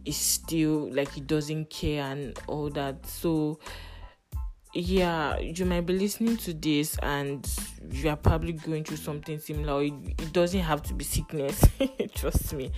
it's 0.05 0.17
still 0.17 0.91
like 0.93 1.11
he 1.11 1.21
doesn't 1.21 1.69
care 1.69 2.03
and 2.03 2.37
all 2.47 2.69
that. 2.71 3.05
So 3.05 3.59
yeah 4.73 5.37
you 5.39 5.65
might 5.65 5.85
be 5.85 5.93
listening 5.93 6.37
to 6.37 6.53
this 6.53 6.97
and 7.01 7.51
you 7.91 8.07
are 8.07 8.15
probably 8.15 8.53
going 8.53 8.83
through 8.83 8.97
something 8.97 9.39
similar 9.39 9.83
it, 9.83 9.93
it 10.09 10.31
doesn't 10.31 10.59
have 10.59 10.83
to 10.83 10.93
be 10.93 11.03
sickness 11.03 11.63
trust 12.13 12.53
me 12.53 12.71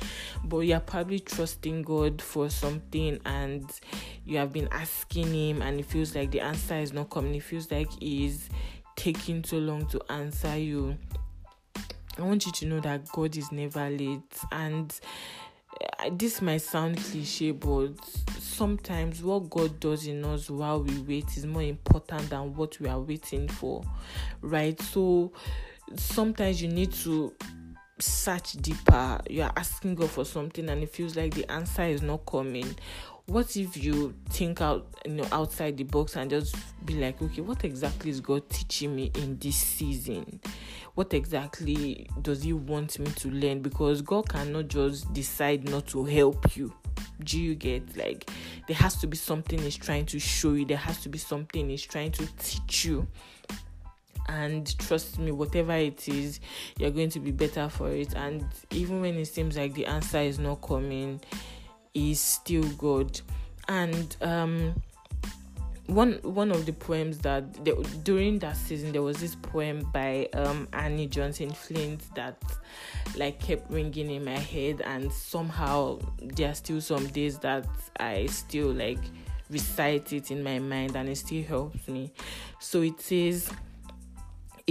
but 0.46 0.60
you're 0.60 0.80
probably 0.80 1.20
trusting 1.20 1.82
god 1.82 2.22
for 2.22 2.50
something 2.50 3.20
and 3.26 3.82
you 4.26 4.38
have 4.38 4.54
been 4.54 4.70
asking 4.72 5.34
him 5.34 5.62
and 5.62 5.82
it 5.82 5.86
feels 5.86 6.16
like 6.16 6.32
the 6.32 6.40
answer 6.40 6.76
is 6.76 6.94
not 6.94 7.10
coming 7.10 7.36
it 7.36 7.44
feels 7.44 7.70
like 7.70 7.90
he's 8.00 8.50
taking 8.96 9.42
too 9.42 9.60
long 9.60 9.86
to 9.88 10.02
answer 10.10 10.58
you 10.58 10.98
I 12.18 12.24
want 12.24 12.46
you 12.46 12.52
to 12.52 12.66
know 12.66 12.80
that 12.82 13.10
God 13.14 13.38
is 13.38 13.52
never 13.52 13.90
late. 13.90 14.38
And 14.52 14.94
this 16.14 16.42
might 16.42 16.62
sound 16.62 16.98
cliche, 16.98 17.52
but 17.52 17.94
sometimes 18.40 19.24
what 19.24 19.50
God 19.50 19.80
does 19.80 20.08
in 20.08 20.26
us 20.26 20.50
while 20.50 20.82
we 20.82 20.98
wait 21.00 21.38
is 21.38 21.46
more 21.46 21.62
important 21.62 22.30
than 22.30 22.56
what 22.56 22.80
we 22.80 22.88
are 22.88 23.00
waiting 23.00 23.48
for, 23.48 23.84
right? 24.42 24.80
So 24.82 25.32
sometimes 25.96 26.62
you 26.62 26.70
need 26.70 26.92
to 26.94 27.34
search 28.00 28.54
deeper. 28.54 29.20
You 29.30 29.44
are 29.44 29.54
asking 29.56 29.96
God 29.96 30.10
for 30.10 30.26
something, 30.26 30.70
and 30.70 30.84
it 30.84 30.90
feels 30.90 31.16
like 31.16 31.34
the 31.34 31.50
answer 31.52 31.84
is 31.84 32.02
not 32.02 32.26
coming. 32.26 32.76
What 33.28 33.56
if 33.56 33.78
you 33.78 34.14
think 34.30 34.62
out, 34.62 34.88
you 35.06 35.14
know, 35.14 35.28
outside 35.32 35.78
the 35.78 35.84
box 35.84 36.16
and 36.16 36.30
just 36.30 36.56
be 36.86 36.96
like, 36.96 37.22
okay, 37.22 37.42
what 37.42 37.64
exactly 37.64 38.10
is 38.10 38.20
God 38.20 38.50
teaching 38.50 38.96
me 38.96 39.12
in 39.16 39.38
this 39.38 39.56
season? 39.56 40.42
what 40.96 41.14
exactly 41.14 42.08
does 42.22 42.44
he 42.44 42.54
want 42.54 43.00
me 43.00 43.08
to 43.12 43.30
learn? 43.30 43.62
Because 43.62 44.02
god 44.02 44.28
cannot 44.30 44.68
just 44.68 45.12
decide 45.14 45.70
not 45.70 45.88
to 45.88 46.04
help 46.04 46.56
you. 46.56 46.74
Do 47.24 47.40
you 47.40 47.56
get 47.56 47.96
like 47.98 48.30
there 48.68 48.76
has 48.76 48.98
to 48.98 49.08
be 49.08 49.18
something 49.18 49.60
he's 49.60 49.78
trying 49.78 50.06
to 50.08 50.20
show 50.20 50.54
you. 50.54 50.66
There 50.66 50.78
has 50.78 51.02
to 51.02 51.10
be 51.10 51.18
something 51.18 51.70
he's 51.70 51.84
trying 51.84 52.12
to 52.14 52.28
teach 52.38 52.86
you. 52.86 53.08
And 54.28 54.78
trust 54.80 55.18
me 55.20 55.32
whatever 55.32 55.74
it 55.74 56.08
is 56.08 56.40
you're 56.78 56.92
going 56.92 57.10
to 57.12 57.20
be 57.20 57.32
better 57.32 57.70
for 57.70 57.90
it. 57.90 58.14
And 58.16 58.46
even 58.72 59.02
when 59.02 59.16
it 59.16 59.26
seems 59.26 59.58
like 59.58 59.74
the 59.74 59.86
answer 59.86 60.20
is 60.20 60.40
not 60.40 60.62
coming 60.62 61.22
is 61.94 62.20
still 62.20 62.64
good 62.78 63.20
and 63.68 64.16
um 64.22 64.74
one 65.88 66.14
one 66.24 66.52
of 66.52 66.66
the 66.66 66.72
poems 66.72 67.18
that 67.20 67.64
during 68.04 68.40
that 68.40 68.56
season 68.56 68.92
there 68.92 69.02
was 69.02 69.18
this 69.18 69.36
poem 69.36 69.82
by 69.94 70.28
um, 70.34 70.68
Annie 70.74 71.08
Johnson 71.08 71.52
Flint 71.52 72.04
that 72.16 72.42
like 73.18 73.40
kept 73.40 73.70
ringing 73.70 74.10
in 74.10 74.24
my 74.24 74.38
head 74.38 74.82
and 74.86 75.12
somehow 75.12 76.00
there 76.22 76.52
are 76.52 76.54
still 76.54 76.80
some 76.80 77.08
days 77.08 77.38
that 77.40 77.68
I 78.00 78.28
still 78.28 78.72
like 78.72 79.00
recite 79.50 80.14
it 80.14 80.32
in 80.32 80.44
my 80.44 80.60
mind 80.60 80.96
and 80.96 81.10
it 81.10 81.18
still 81.18 81.44
helps 81.44 81.88
me. 81.90 82.12
So 82.60 82.82
it 82.82 83.02
says 83.02 83.52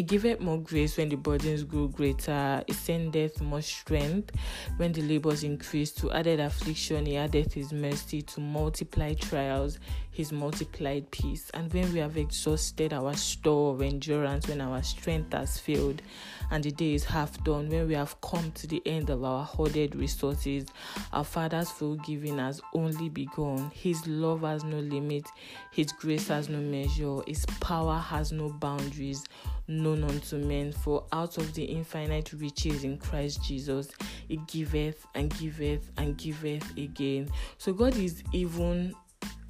he 0.00 0.04
giveth 0.04 0.40
more 0.40 0.56
grace 0.56 0.96
when 0.96 1.10
the 1.10 1.16
burdens 1.16 1.62
grow 1.62 1.86
greater. 1.86 2.64
He 2.66 2.72
sendeth 2.72 3.42
more 3.42 3.60
strength 3.60 4.34
when 4.78 4.92
the 4.92 5.02
labors 5.02 5.44
increase. 5.44 5.92
To 5.92 6.10
added 6.10 6.40
affliction, 6.40 7.04
he 7.04 7.18
addeth 7.18 7.52
his 7.52 7.70
mercy. 7.70 8.22
To 8.22 8.40
multiply 8.40 9.12
trials, 9.12 9.78
his 10.10 10.32
multiplied 10.32 11.10
peace. 11.10 11.50
And 11.54 11.72
when 11.72 11.92
we 11.92 12.00
have 12.00 12.16
exhausted 12.16 12.92
our 12.92 13.14
store 13.14 13.74
of 13.74 13.82
endurance, 13.82 14.48
when 14.48 14.60
our 14.60 14.82
strength 14.82 15.32
has 15.32 15.58
failed, 15.58 16.02
and 16.50 16.64
the 16.64 16.72
day 16.72 16.94
is 16.94 17.04
half 17.04 17.42
done, 17.44 17.68
when 17.68 17.86
we 17.86 17.94
have 17.94 18.20
come 18.20 18.50
to 18.52 18.66
the 18.66 18.82
end 18.84 19.10
of 19.10 19.22
our 19.22 19.44
hoarded 19.44 19.94
resources, 19.94 20.66
our 21.12 21.24
Father's 21.24 21.70
full 21.70 21.96
giving 21.96 22.38
has 22.38 22.60
only 22.74 23.08
begun. 23.08 23.70
His 23.74 24.06
love 24.06 24.40
has 24.42 24.64
no 24.64 24.78
limit, 24.78 25.26
His 25.70 25.92
grace 25.92 26.28
has 26.28 26.48
no 26.48 26.58
measure, 26.58 27.20
His 27.26 27.46
power 27.60 27.98
has 27.98 28.32
no 28.32 28.48
boundaries 28.48 29.24
known 29.68 30.02
unto 30.02 30.36
men. 30.36 30.72
For 30.72 31.04
out 31.12 31.38
of 31.38 31.54
the 31.54 31.64
infinite 31.64 32.32
riches 32.32 32.84
in 32.84 32.98
Christ 32.98 33.44
Jesus, 33.44 33.90
He 34.26 34.38
giveth 34.48 35.06
and 35.14 35.36
giveth 35.38 35.90
and 35.96 36.16
giveth 36.16 36.76
again. 36.76 37.30
So 37.58 37.72
God 37.72 37.96
is 37.96 38.22
even 38.32 38.94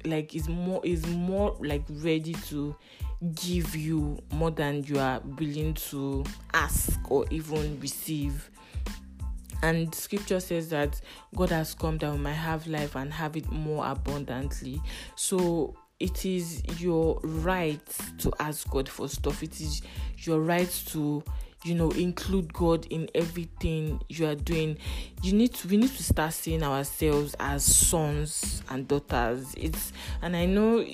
like 0.05 0.35
is 0.35 0.47
more 0.47 0.81
is 0.83 1.05
more 1.07 1.55
like 1.59 1.83
ready 1.89 2.33
to 2.33 2.75
give 3.35 3.75
you 3.75 4.17
more 4.31 4.51
than 4.51 4.83
you 4.83 4.99
are 4.99 5.19
willing 5.39 5.73
to 5.75 6.23
ask 6.53 6.99
or 7.11 7.25
even 7.29 7.79
receive. 7.79 8.49
And 9.63 9.93
scripture 9.93 10.39
says 10.39 10.69
that 10.69 10.99
god 11.35 11.49
has 11.49 11.73
come 11.75 11.97
that 11.99 12.11
we 12.11 12.17
might 12.17 12.33
have 12.33 12.65
life 12.67 12.95
and 12.95 13.13
have 13.13 13.37
it 13.37 13.49
more 13.51 13.85
abundantly. 13.85 14.81
So 15.15 15.75
it 15.99 16.25
is 16.25 16.63
your 16.81 17.19
right 17.21 17.85
to 18.19 18.33
ask 18.39 18.67
god 18.69 18.89
for 18.89 19.07
stuff. 19.07 19.43
It 19.43 19.61
is 19.61 19.81
your 20.17 20.41
right 20.41 20.69
to 20.87 21.23
you 21.63 21.75
know 21.75 21.91
include 21.91 22.51
god 22.53 22.85
in 22.87 23.07
everything 23.15 24.01
you 24.09 24.25
are 24.27 24.35
doing. 24.35 24.77
You 25.21 25.33
need 25.33 25.53
to 25.55 25.67
we 25.67 25.77
need 25.77 25.95
to 25.95 26.03
start 26.03 26.33
seeing 26.33 26.63
ourselves 26.63 27.35
as 27.39 27.63
sons 27.63 28.63
and 28.69 28.87
daughters. 28.87 29.53
It's 29.57 29.93
and 30.21 30.35
i 30.35 30.45
know 30.45 30.85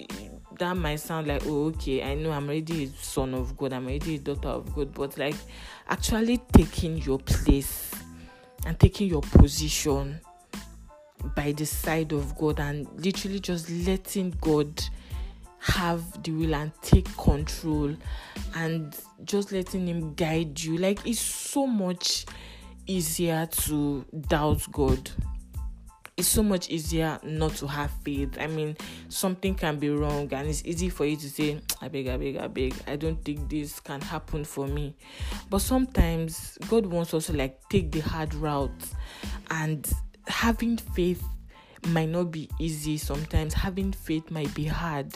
that 0.60 0.76
might 0.76 0.96
sound 0.98 1.28
like 1.28 1.44
oh 1.46 1.66
okay 1.68 2.04
i 2.04 2.16
know 2.16 2.32
i'm 2.32 2.48
already 2.48 2.86
a 2.86 2.88
son 3.04 3.34
of 3.34 3.56
god 3.58 3.74
i'm 3.74 3.86
already 3.86 4.16
a 4.16 4.20
daughter 4.20 4.48
of 4.50 4.74
god 4.74 4.94
but 4.94 5.18
like 5.18 5.36
actually 5.88 6.38
taking 6.52 6.98
your 6.98 7.20
place 7.20 7.92
and 8.66 8.80
taking 8.80 9.08
your 9.08 9.22
position 9.22 10.20
by 11.36 11.52
the 11.52 11.66
side 11.66 12.12
of 12.12 12.36
god 12.38 12.60
and 12.60 12.88
literally 13.04 13.40
just 13.40 13.70
letting 13.70 14.32
god 14.42 14.68
have 15.60 16.24
the 16.24 16.32
will 16.32 16.56
and 16.56 16.72
take 16.82 17.16
control 17.18 17.96
and 18.56 18.96
just 19.24 19.52
letting 19.52 19.88
him 19.88 20.14
guide 20.14 20.60
you. 20.60 20.78
Like 20.78 21.06
it's 21.06 21.20
so 21.20 21.68
much 21.68 22.26
easier 22.86 23.46
to 23.46 24.06
doubt 24.28 24.66
god. 24.72 25.12
It's 26.16 26.28
so 26.28 26.42
much 26.42 26.70
easier 26.70 27.20
not 27.22 27.54
to 27.58 27.68
have 27.68 27.92
faith. 28.04 28.38
I 28.40 28.48
mean 28.48 28.76
something 29.10 29.54
can 29.54 29.78
be 29.78 29.90
wrong 29.90 30.34
and 30.34 30.48
it's 30.48 30.64
easy 30.66 30.90
for 30.90 31.06
you 31.06 31.16
to 31.16 31.30
say 31.30 31.62
i 31.82 31.88
beg 31.88 32.08
i 32.08 32.18
beg 32.18 32.38
i 32.38 32.48
beg. 32.48 32.74
I 32.88 32.96
don't 32.96 33.24
think 33.24 33.50
this 33.50 33.80
can 33.80 34.02
happen 34.02 34.44
for 34.44 34.68
me. 34.68 34.96
But 35.50 35.60
sometimes 35.60 36.58
god 36.70 36.86
wants 36.86 37.14
us 37.14 37.28
to 37.28 37.34
like 37.34 37.60
take 37.70 37.92
the 37.92 38.00
hard 38.00 38.34
route 38.36 38.72
and 39.52 39.88
having 40.28 40.78
faith 40.78 41.24
might 41.88 42.10
not 42.10 42.32
be 42.32 42.50
easy 42.60 42.98
sometimes 42.98 43.54
having 43.54 43.92
faith 43.92 44.30
might 44.32 44.54
be 44.54 44.66
hard 44.66 45.14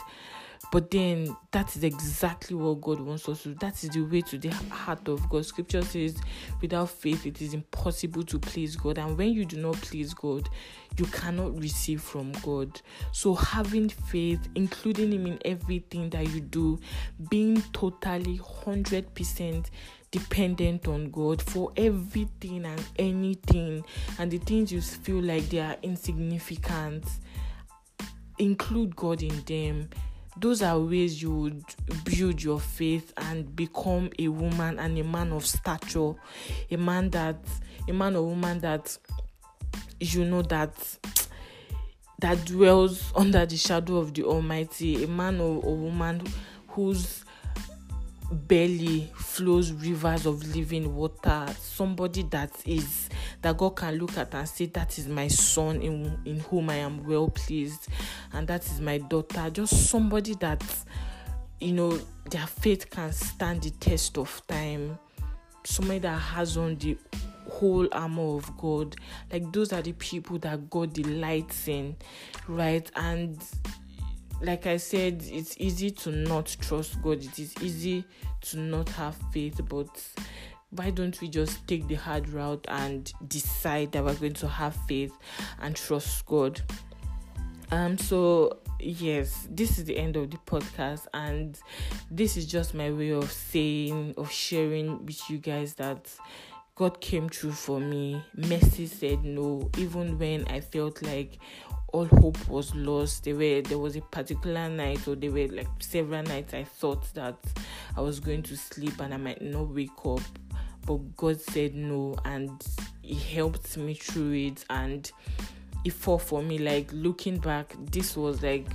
But 0.72 0.90
then 0.90 1.36
that 1.50 1.76
is 1.76 1.84
exactly 1.84 2.56
what 2.56 2.80
God 2.80 2.98
wants 2.98 3.28
us 3.28 3.42
to 3.42 3.50
do. 3.50 3.54
That 3.56 3.84
is 3.84 3.90
the 3.90 4.00
way 4.00 4.22
to 4.22 4.38
the 4.38 4.48
heart 4.70 5.06
of 5.06 5.28
God. 5.28 5.44
Scripture 5.44 5.82
says, 5.82 6.16
without 6.62 6.88
faith, 6.88 7.26
it 7.26 7.42
is 7.42 7.52
impossible 7.52 8.22
to 8.22 8.38
please 8.38 8.74
God. 8.74 8.96
And 8.96 9.18
when 9.18 9.34
you 9.34 9.44
do 9.44 9.58
not 9.58 9.74
please 9.74 10.14
God, 10.14 10.48
you 10.96 11.04
cannot 11.06 11.60
receive 11.60 12.00
from 12.00 12.32
God. 12.42 12.80
So, 13.12 13.34
having 13.34 13.90
faith, 13.90 14.48
including 14.54 15.12
Him 15.12 15.26
in 15.26 15.38
everything 15.44 16.08
that 16.08 16.32
you 16.32 16.40
do, 16.40 16.78
being 17.28 17.60
totally 17.74 18.38
100% 18.38 19.66
dependent 20.12 20.86
on 20.86 21.10
God 21.10 21.42
for 21.42 21.72
everything 21.76 22.64
and 22.64 22.84
anything, 22.96 23.84
and 24.18 24.30
the 24.30 24.38
things 24.38 24.70
you 24.70 24.80
feel 24.80 25.20
like 25.20 25.48
they 25.48 25.58
are 25.58 25.76
insignificant, 25.82 27.04
include 28.38 28.94
God 28.94 29.22
in 29.22 29.42
them. 29.42 29.90
Those 30.38 30.62
are 30.62 30.78
ways 30.78 31.20
you 31.20 31.34
would 31.34 31.64
build 32.04 32.42
your 32.42 32.60
faith 32.60 33.12
and 33.16 33.54
become 33.54 34.10
a 34.18 34.28
woman 34.28 34.78
and 34.78 34.96
a 34.98 35.04
man 35.04 35.32
of 35.32 35.44
stature. 35.44 36.14
A 36.70 36.76
man 36.76 37.10
that 37.10 37.36
a 37.88 37.92
man 37.92 38.16
or 38.16 38.22
woman 38.22 38.60
that 38.60 38.96
you 40.00 40.24
know 40.24 40.42
that 40.42 40.74
that 42.20 42.42
dwells 42.46 43.12
under 43.14 43.44
the 43.44 43.56
shadow 43.56 43.96
of 43.96 44.14
the 44.14 44.24
almighty. 44.24 45.04
A 45.04 45.08
man 45.08 45.38
or, 45.38 45.62
or 45.62 45.76
woman 45.76 46.22
whose 46.68 47.21
belly 48.32 49.10
flows 49.14 49.72
rivers 49.72 50.26
of 50.26 50.54
living 50.54 50.94
water. 50.94 51.46
Somebody 51.60 52.22
that 52.24 52.50
is 52.66 53.08
that 53.42 53.56
god 53.56 53.76
can 53.76 53.94
look 53.96 54.16
at 54.16 54.34
and 54.34 54.48
say 54.48 54.66
that 54.66 54.98
is 54.98 55.08
my 55.08 55.28
son 55.28 55.80
in 55.82 56.18
in 56.24 56.40
whom 56.40 56.70
i 56.70 56.76
am 56.76 57.04
well 57.04 57.28
pleased 57.28 57.88
and 58.32 58.46
that 58.48 58.64
is 58.66 58.80
my 58.80 58.98
daughter. 58.98 59.50
Just 59.50 59.88
somebody 59.88 60.34
that 60.36 60.62
you 61.60 61.72
know 61.72 61.98
their 62.30 62.46
faith 62.46 62.90
can 62.90 63.12
stand 63.12 63.62
the 63.62 63.70
test 63.70 64.18
of 64.18 64.42
time. 64.46 64.98
Somebody 65.64 66.00
that 66.00 66.18
has 66.18 66.56
on 66.56 66.76
the 66.76 66.96
whole 67.48 67.88
armor 67.92 68.36
of 68.36 68.56
god. 68.56 68.96
Like 69.30 69.52
those 69.52 69.72
are 69.72 69.82
the 69.82 69.92
people 69.92 70.38
that 70.38 70.70
god 70.70 70.92
delights 70.92 71.68
in 71.68 71.96
right? 72.48 72.90
And 72.96 73.42
like 74.40 74.66
I 74.66 74.76
said, 74.76 75.22
it's 75.26 75.56
easy 75.58 75.90
to 75.90 76.10
not 76.10 76.56
trust 76.60 77.00
God. 77.02 77.22
It 77.22 77.38
is 77.38 77.54
easy 77.60 78.04
to 78.42 78.58
not 78.58 78.88
have 78.90 79.16
faith, 79.32 79.60
but 79.68 79.88
why 80.70 80.90
don't 80.90 81.20
we 81.20 81.28
just 81.28 81.66
take 81.68 81.86
the 81.86 81.94
hard 81.94 82.28
route 82.28 82.64
and 82.68 83.12
decide 83.28 83.92
that 83.92 84.04
we're 84.04 84.14
going 84.14 84.32
to 84.34 84.48
have 84.48 84.74
faith 84.88 85.16
and 85.60 85.76
trust 85.76 86.24
God? 86.26 86.60
Um, 87.70 87.98
so 87.98 88.58
yes, 88.80 89.46
this 89.50 89.78
is 89.78 89.84
the 89.84 89.96
end 89.96 90.16
of 90.16 90.30
the 90.30 90.38
podcast, 90.38 91.06
and 91.14 91.58
this 92.10 92.36
is 92.36 92.46
just 92.46 92.74
my 92.74 92.90
way 92.90 93.10
of 93.10 93.30
saying, 93.30 94.14
of 94.16 94.30
sharing 94.30 95.04
with 95.06 95.30
you 95.30 95.38
guys 95.38 95.74
that 95.74 96.10
God 96.74 97.00
came 97.00 97.28
through 97.28 97.52
for 97.52 97.80
me. 97.80 98.22
Mercy 98.34 98.86
said 98.86 99.24
no, 99.24 99.70
even 99.78 100.18
when 100.18 100.46
I 100.48 100.60
felt 100.60 101.02
like 101.02 101.38
all 101.92 102.06
hope 102.06 102.48
was 102.48 102.74
lost. 102.74 103.24
There 103.24 103.36
were 103.36 103.60
there 103.60 103.78
was 103.78 103.96
a 103.96 104.00
particular 104.00 104.68
night, 104.68 105.06
or 105.06 105.14
there 105.14 105.30
were 105.30 105.48
like 105.48 105.68
several 105.78 106.22
nights 106.22 106.54
I 106.54 106.64
thought 106.64 107.12
that 107.14 107.36
I 107.96 108.00
was 108.00 108.18
going 108.18 108.42
to 108.44 108.56
sleep 108.56 109.00
and 109.00 109.14
I 109.14 109.18
might 109.18 109.42
not 109.42 109.68
wake 109.68 109.90
up. 110.04 110.20
But 110.86 111.16
God 111.16 111.40
said 111.40 111.74
no, 111.74 112.16
and 112.24 112.50
He 113.02 113.14
helped 113.14 113.76
me 113.76 113.94
through 113.94 114.32
it, 114.32 114.64
and 114.70 115.10
it 115.84 115.92
fought 115.92 116.22
for 116.22 116.42
me. 116.42 116.58
Like 116.58 116.90
looking 116.92 117.38
back, 117.38 117.76
this 117.90 118.16
was 118.16 118.42
like, 118.42 118.66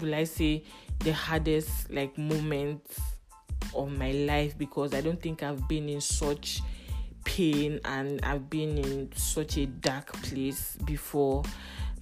will 0.00 0.14
I 0.14 0.24
say, 0.24 0.64
the 1.00 1.12
hardest 1.12 1.90
like 1.90 2.16
moment 2.16 2.82
of 3.74 3.90
my 3.96 4.12
life 4.12 4.56
because 4.56 4.94
I 4.94 5.00
don't 5.00 5.20
think 5.20 5.42
I've 5.42 5.66
been 5.68 5.88
in 5.88 6.00
such 6.00 6.60
pain 7.24 7.80
and 7.84 8.20
I've 8.22 8.50
been 8.50 8.78
in 8.78 9.10
such 9.14 9.56
a 9.56 9.66
dark 9.66 10.12
place 10.22 10.76
before 10.84 11.42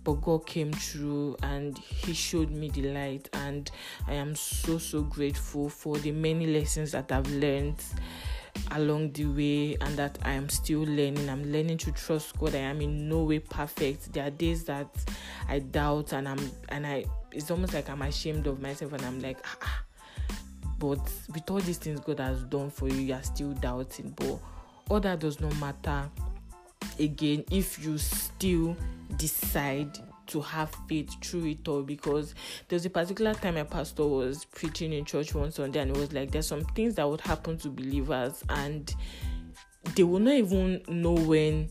but 0.04 0.14
God 0.22 0.46
came 0.46 0.72
through 0.72 1.36
and 1.42 1.76
He 1.78 2.12
showed 2.12 2.50
me 2.50 2.68
the 2.68 2.92
light, 2.92 3.28
and 3.32 3.70
I 4.08 4.14
am 4.14 4.34
so 4.34 4.78
so 4.78 5.02
grateful 5.02 5.68
for 5.68 5.98
the 5.98 6.12
many 6.12 6.46
lessons 6.46 6.92
that 6.92 7.12
I've 7.12 7.30
learned 7.30 7.82
along 8.72 9.12
the 9.12 9.26
way 9.26 9.76
and 9.80 9.96
that 9.96 10.18
I 10.22 10.32
am 10.32 10.48
still 10.48 10.80
learning. 10.80 11.28
I'm 11.28 11.50
learning 11.52 11.78
to 11.78 11.92
trust 11.92 12.38
God. 12.38 12.54
I 12.54 12.58
am 12.58 12.80
in 12.80 13.08
no 13.08 13.24
way 13.24 13.38
perfect. 13.38 14.12
There 14.12 14.26
are 14.26 14.30
days 14.30 14.64
that 14.64 14.88
I 15.48 15.60
doubt 15.60 16.12
and 16.12 16.28
I'm 16.28 16.50
and 16.68 16.86
I 16.86 17.04
it's 17.32 17.50
almost 17.50 17.74
like 17.74 17.88
I'm 17.88 18.02
ashamed 18.02 18.46
of 18.46 18.60
myself 18.60 18.92
and 18.92 19.02
I'm 19.02 19.20
like 19.20 19.38
ah, 19.44 19.58
ah. 19.62 19.84
but 20.78 21.00
with 21.32 21.50
all 21.50 21.60
these 21.60 21.78
things 21.78 22.00
God 22.00 22.20
has 22.20 22.42
done 22.44 22.70
for 22.70 22.88
you, 22.88 22.96
you 22.96 23.14
are 23.14 23.22
still 23.22 23.52
doubting. 23.52 24.12
But 24.16 24.38
all 24.88 25.00
that 25.00 25.20
does 25.20 25.40
not 25.40 25.54
matter 25.60 26.10
again 26.98 27.44
if 27.50 27.82
you 27.84 27.98
still 27.98 28.76
decide 29.16 29.98
to 30.26 30.40
have 30.40 30.72
faith 30.88 31.12
through 31.22 31.46
it 31.46 31.66
all 31.66 31.82
because 31.82 32.34
there's 32.68 32.86
a 32.86 32.90
particular 32.90 33.34
time 33.34 33.56
my 33.56 33.64
pastor 33.64 34.06
was 34.06 34.44
preaching 34.44 34.92
in 34.92 35.04
church 35.04 35.34
one 35.34 35.50
Sunday 35.50 35.80
and 35.80 35.90
it 35.90 35.96
was 35.96 36.12
like 36.12 36.30
there's 36.30 36.46
some 36.46 36.64
things 36.76 36.94
that 36.94 37.08
would 37.08 37.20
happen 37.20 37.58
to 37.58 37.68
believers 37.68 38.44
and 38.48 38.94
they 39.96 40.04
will 40.04 40.20
not 40.20 40.34
even 40.34 40.80
know 40.88 41.12
when 41.14 41.68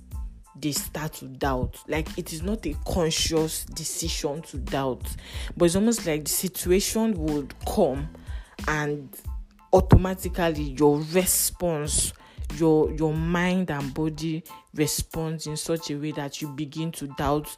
they 0.56 0.72
start 0.74 1.14
to 1.14 1.26
doubt. 1.26 1.78
Like 1.88 2.18
it 2.18 2.34
is 2.34 2.42
not 2.42 2.66
a 2.66 2.76
conscious 2.86 3.64
decision 3.66 4.42
to 4.44 4.58
doubt, 4.58 5.04
but 5.56 5.66
it's 5.66 5.76
almost 5.76 6.06
like 6.06 6.26
the 6.26 6.30
situation 6.30 7.14
would 7.14 7.54
come 7.66 8.10
and 8.68 9.10
automatically 9.72 10.76
your 10.78 11.00
response 11.14 12.14
your 12.56 12.92
your 12.94 13.14
mind 13.14 13.72
and 13.72 13.94
body 13.94 14.44
responds 14.74 15.48
in 15.48 15.58
such 15.58 15.92
a 15.92 15.96
way 15.96 16.12
that 16.12 16.42
you 16.42 16.48
begin 16.50 16.92
to 16.92 17.08
doubt 17.18 17.56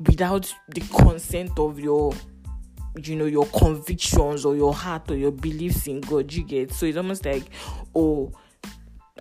without 0.00 0.52
the 0.68 0.80
consent 0.80 1.58
of 1.58 1.78
your 1.78 2.12
you 3.02 3.16
know 3.16 3.26
your 3.26 3.46
convictions 3.46 4.44
or 4.44 4.56
your 4.56 4.74
heart 4.74 5.10
or 5.10 5.16
your 5.16 5.30
beliefs 5.30 5.86
in 5.86 6.00
God 6.00 6.32
you 6.32 6.42
get 6.44 6.72
so 6.72 6.86
it's 6.86 6.96
almost 6.96 7.24
like 7.24 7.50
oh 7.94 8.32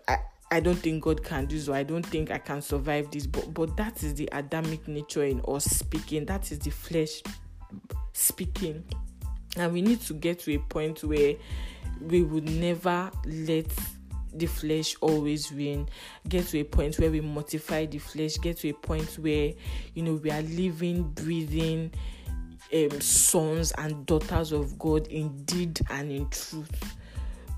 I 0.08 0.18
I 0.50 0.60
don't 0.62 0.78
think 0.78 1.04
God 1.04 1.24
can 1.24 1.46
do 1.46 1.60
so. 1.60 1.74
I 1.74 1.84
don't 1.84 2.06
think 2.06 2.32
I 2.32 2.38
can 2.38 2.62
survive 2.62 3.12
this. 3.12 3.28
But 3.28 3.54
but 3.54 3.76
that 3.76 4.02
is 4.02 4.16
the 4.16 4.30
Adamic 4.32 4.88
nature 4.88 5.26
in 5.26 5.42
us 5.46 5.66
speaking. 5.66 6.26
That 6.26 6.52
is 6.52 6.60
the 6.60 6.70
flesh 6.70 7.22
speaking. 8.14 8.86
And 9.58 9.74
we 9.74 9.82
need 9.82 10.02
to 10.02 10.14
get 10.14 10.40
to 10.40 10.54
a 10.56 10.60
point 10.60 11.04
where 11.04 11.36
we 12.00 12.24
would 12.24 12.50
never 12.50 13.12
let 13.26 13.68
the 14.40 14.46
flesh 14.46 14.96
always 15.02 15.52
win. 15.52 15.88
Get 16.28 16.48
to 16.48 16.60
a 16.60 16.64
point 16.64 16.98
where 17.00 17.12
we 17.12 17.22
mortify 17.22 17.86
the 17.86 18.00
flesh. 18.00 18.38
Get 18.38 18.58
to 18.58 18.70
a 18.70 18.74
point 18.74 19.18
where 19.20 19.54
you 19.94 20.04
know 20.04 20.16
we 20.16 20.32
are 20.32 20.42
living 20.42 21.04
breathing 21.12 21.92
um, 22.74 23.02
sons 23.02 23.72
and 23.78 24.06
daughters 24.06 24.52
of 24.52 24.78
god 24.78 25.08
in 25.08 25.44
deed 25.46 25.80
and 25.90 26.12
in 26.12 26.30
truth. 26.30 26.96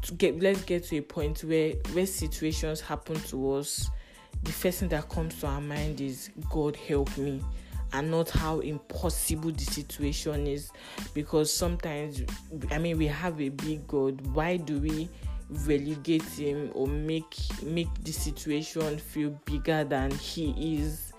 To 0.03 0.13
get 0.13 0.39
let's 0.39 0.63
get 0.63 0.83
to 0.85 0.97
a 0.97 1.01
point 1.01 1.43
where 1.43 1.73
where 1.93 2.05
situations 2.05 2.81
happen 2.81 3.19
to 3.21 3.53
us. 3.53 3.89
The 4.43 4.51
first 4.51 4.79
thing 4.79 4.89
that 4.89 5.09
comes 5.09 5.39
to 5.41 5.47
our 5.47 5.61
mind 5.61 5.99
is 6.01 6.29
god 6.49 6.75
help 6.75 7.15
me. 7.17 7.43
And 7.91 8.11
not 8.11 8.29
how 8.29 8.59
impossible 8.59 9.51
the 9.51 9.63
situation 9.63 10.45
is. 10.45 10.71
Because 11.15 11.51
sometimes 11.51 12.21
i 12.71 12.77
mean 12.77 12.97
we 12.97 13.07
have 13.07 13.41
a 13.41 13.49
big 13.49 13.87
god. 13.87 14.21
Why 14.27 14.57
do 14.57 14.79
we 14.79 15.09
relegate 15.49 16.23
him 16.23 16.71
or 16.73 16.88
make 16.88 17.35
make 17.63 17.88
the 18.03 18.12
situation 18.12 18.97
feel 18.97 19.29
bigger 19.45 19.83
than 19.83 20.12
he 20.12 20.77
is. 20.77 21.13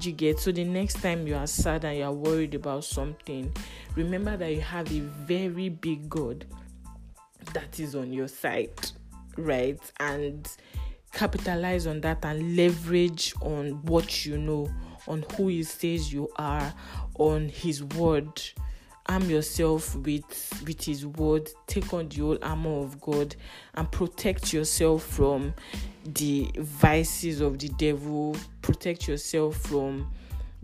You 0.00 0.12
get 0.12 0.38
so 0.38 0.52
the 0.52 0.64
next 0.64 1.02
time 1.02 1.26
you 1.26 1.34
are 1.34 1.46
sad 1.46 1.84
and 1.84 1.98
you 1.98 2.04
are 2.04 2.12
worried 2.12 2.54
about 2.54 2.84
something 2.84 3.52
remember 3.94 4.38
that 4.38 4.50
you 4.50 4.62
have 4.62 4.90
a 4.90 5.00
very 5.00 5.68
big 5.68 6.08
god 6.08 6.46
that 7.52 7.78
is 7.78 7.94
on 7.94 8.10
your 8.10 8.26
side 8.26 8.70
right? 9.36 9.80
And 10.00 10.48
capitalize 11.12 11.86
on 11.86 12.00
that 12.02 12.24
and 12.24 12.56
leverage 12.56 13.34
on 13.42 13.82
what 13.82 14.24
you 14.24 14.38
know 14.38 14.70
on 15.08 15.24
who 15.34 15.48
he 15.48 15.62
says 15.62 16.12
you 16.12 16.28
are 16.36 16.72
on 17.18 17.48
his 17.48 17.82
word 17.82 18.40
arm 19.06 19.28
yourself 19.28 19.96
with 19.96 20.62
with 20.66 20.84
his 20.84 21.04
word 21.04 21.50
take 21.66 21.92
on 21.92 22.08
the 22.08 22.20
whole 22.20 22.38
armor 22.42 22.80
of 22.80 23.00
god 23.00 23.34
and 23.74 23.90
protect 23.90 24.52
yourself 24.52 25.02
from 25.02 25.52
the 26.04 26.50
vices 26.58 27.40
of 27.40 27.58
the 27.58 27.68
devil. 27.70 28.36
Protect 28.60 29.08
yourself 29.08 29.56
from 29.56 30.10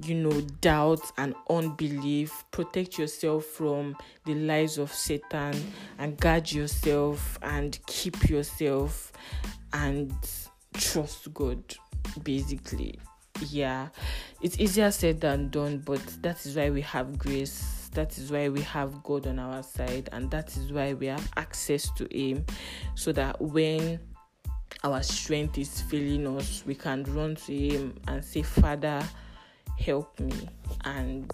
you 0.05 0.14
know 0.14 0.41
doubt 0.61 1.01
and 1.16 1.34
unbelief. 1.51 2.45
Protect 2.51 2.99
yourself 2.99 3.45
from 3.45 3.97
the 4.24 4.34
lies 4.34 4.78
of 4.78 4.93
satan 4.93 5.55
and 5.99 6.16
guard 6.18 6.51
yourself 6.51 7.39
and 7.43 7.78
keep 7.86 8.28
yourself 8.28 9.12
and 9.72 10.12
trust 10.74 11.32
god 11.34 11.62
basically. 12.22 12.99
Yeah. 13.51 13.89
It's 14.41 14.59
easier 14.59 14.91
said 14.91 15.20
than 15.20 15.51
done 15.51 15.78
but 15.78 16.01
that 16.22 16.45
is 16.47 16.57
why 16.57 16.70
we 16.70 16.82
have 16.82 17.18
grace 17.18 17.78
That 17.95 18.16
is 18.18 18.30
why 18.30 18.49
we 18.49 18.62
have 18.62 19.03
God 19.03 19.26
on 19.26 19.39
our 19.39 19.62
side, 19.62 20.09
and 20.12 20.30
that 20.30 20.57
is 20.57 20.72
why 20.72 20.95
we 20.95 21.07
have 21.07 21.28
access 21.36 21.91
to 21.93 22.07
Him, 22.11 22.45
so 22.95 23.12
that 23.12 23.41
when 23.41 23.99
our 24.84 25.03
strength 25.03 25.59
is 25.59 25.82
failing 25.82 26.26
us, 26.36 26.62
we 26.66 26.74
can 26.74 27.03
run 27.05 27.34
to 27.34 27.53
Him 27.53 27.99
and 28.07 28.24
say, 28.24 28.43
Father, 28.43 29.03
help 29.78 30.20
me. 30.20 30.49
And 30.84 31.32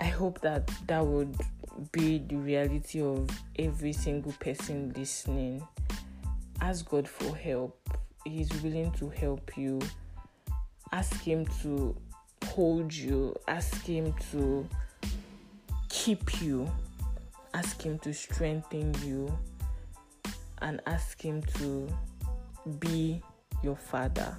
I 0.00 0.04
hope 0.04 0.40
that 0.42 0.70
that 0.86 1.04
would 1.04 1.36
be 1.90 2.18
the 2.18 2.36
reality 2.36 3.02
of 3.02 3.28
every 3.58 3.92
single 3.92 4.32
person 4.32 4.92
listening. 4.96 5.66
Ask 6.60 6.88
God 6.88 7.08
for 7.08 7.34
help. 7.34 7.76
He's 8.24 8.50
willing 8.62 8.92
to 8.92 9.08
help 9.10 9.56
you. 9.56 9.80
Ask 10.92 11.20
Him 11.22 11.46
to 11.62 11.96
hold 12.44 12.94
you. 12.94 13.34
Ask 13.48 13.84
Him 13.84 14.14
to 14.30 14.68
keep 15.94 16.42
you. 16.42 16.68
Ask 17.54 17.80
Him 17.82 18.00
to 18.00 18.12
strengthen 18.12 18.92
you 19.04 19.32
and 20.58 20.80
ask 20.86 21.22
Him 21.22 21.40
to 21.58 21.88
be 22.80 23.22
your 23.62 23.76
Father. 23.76 24.36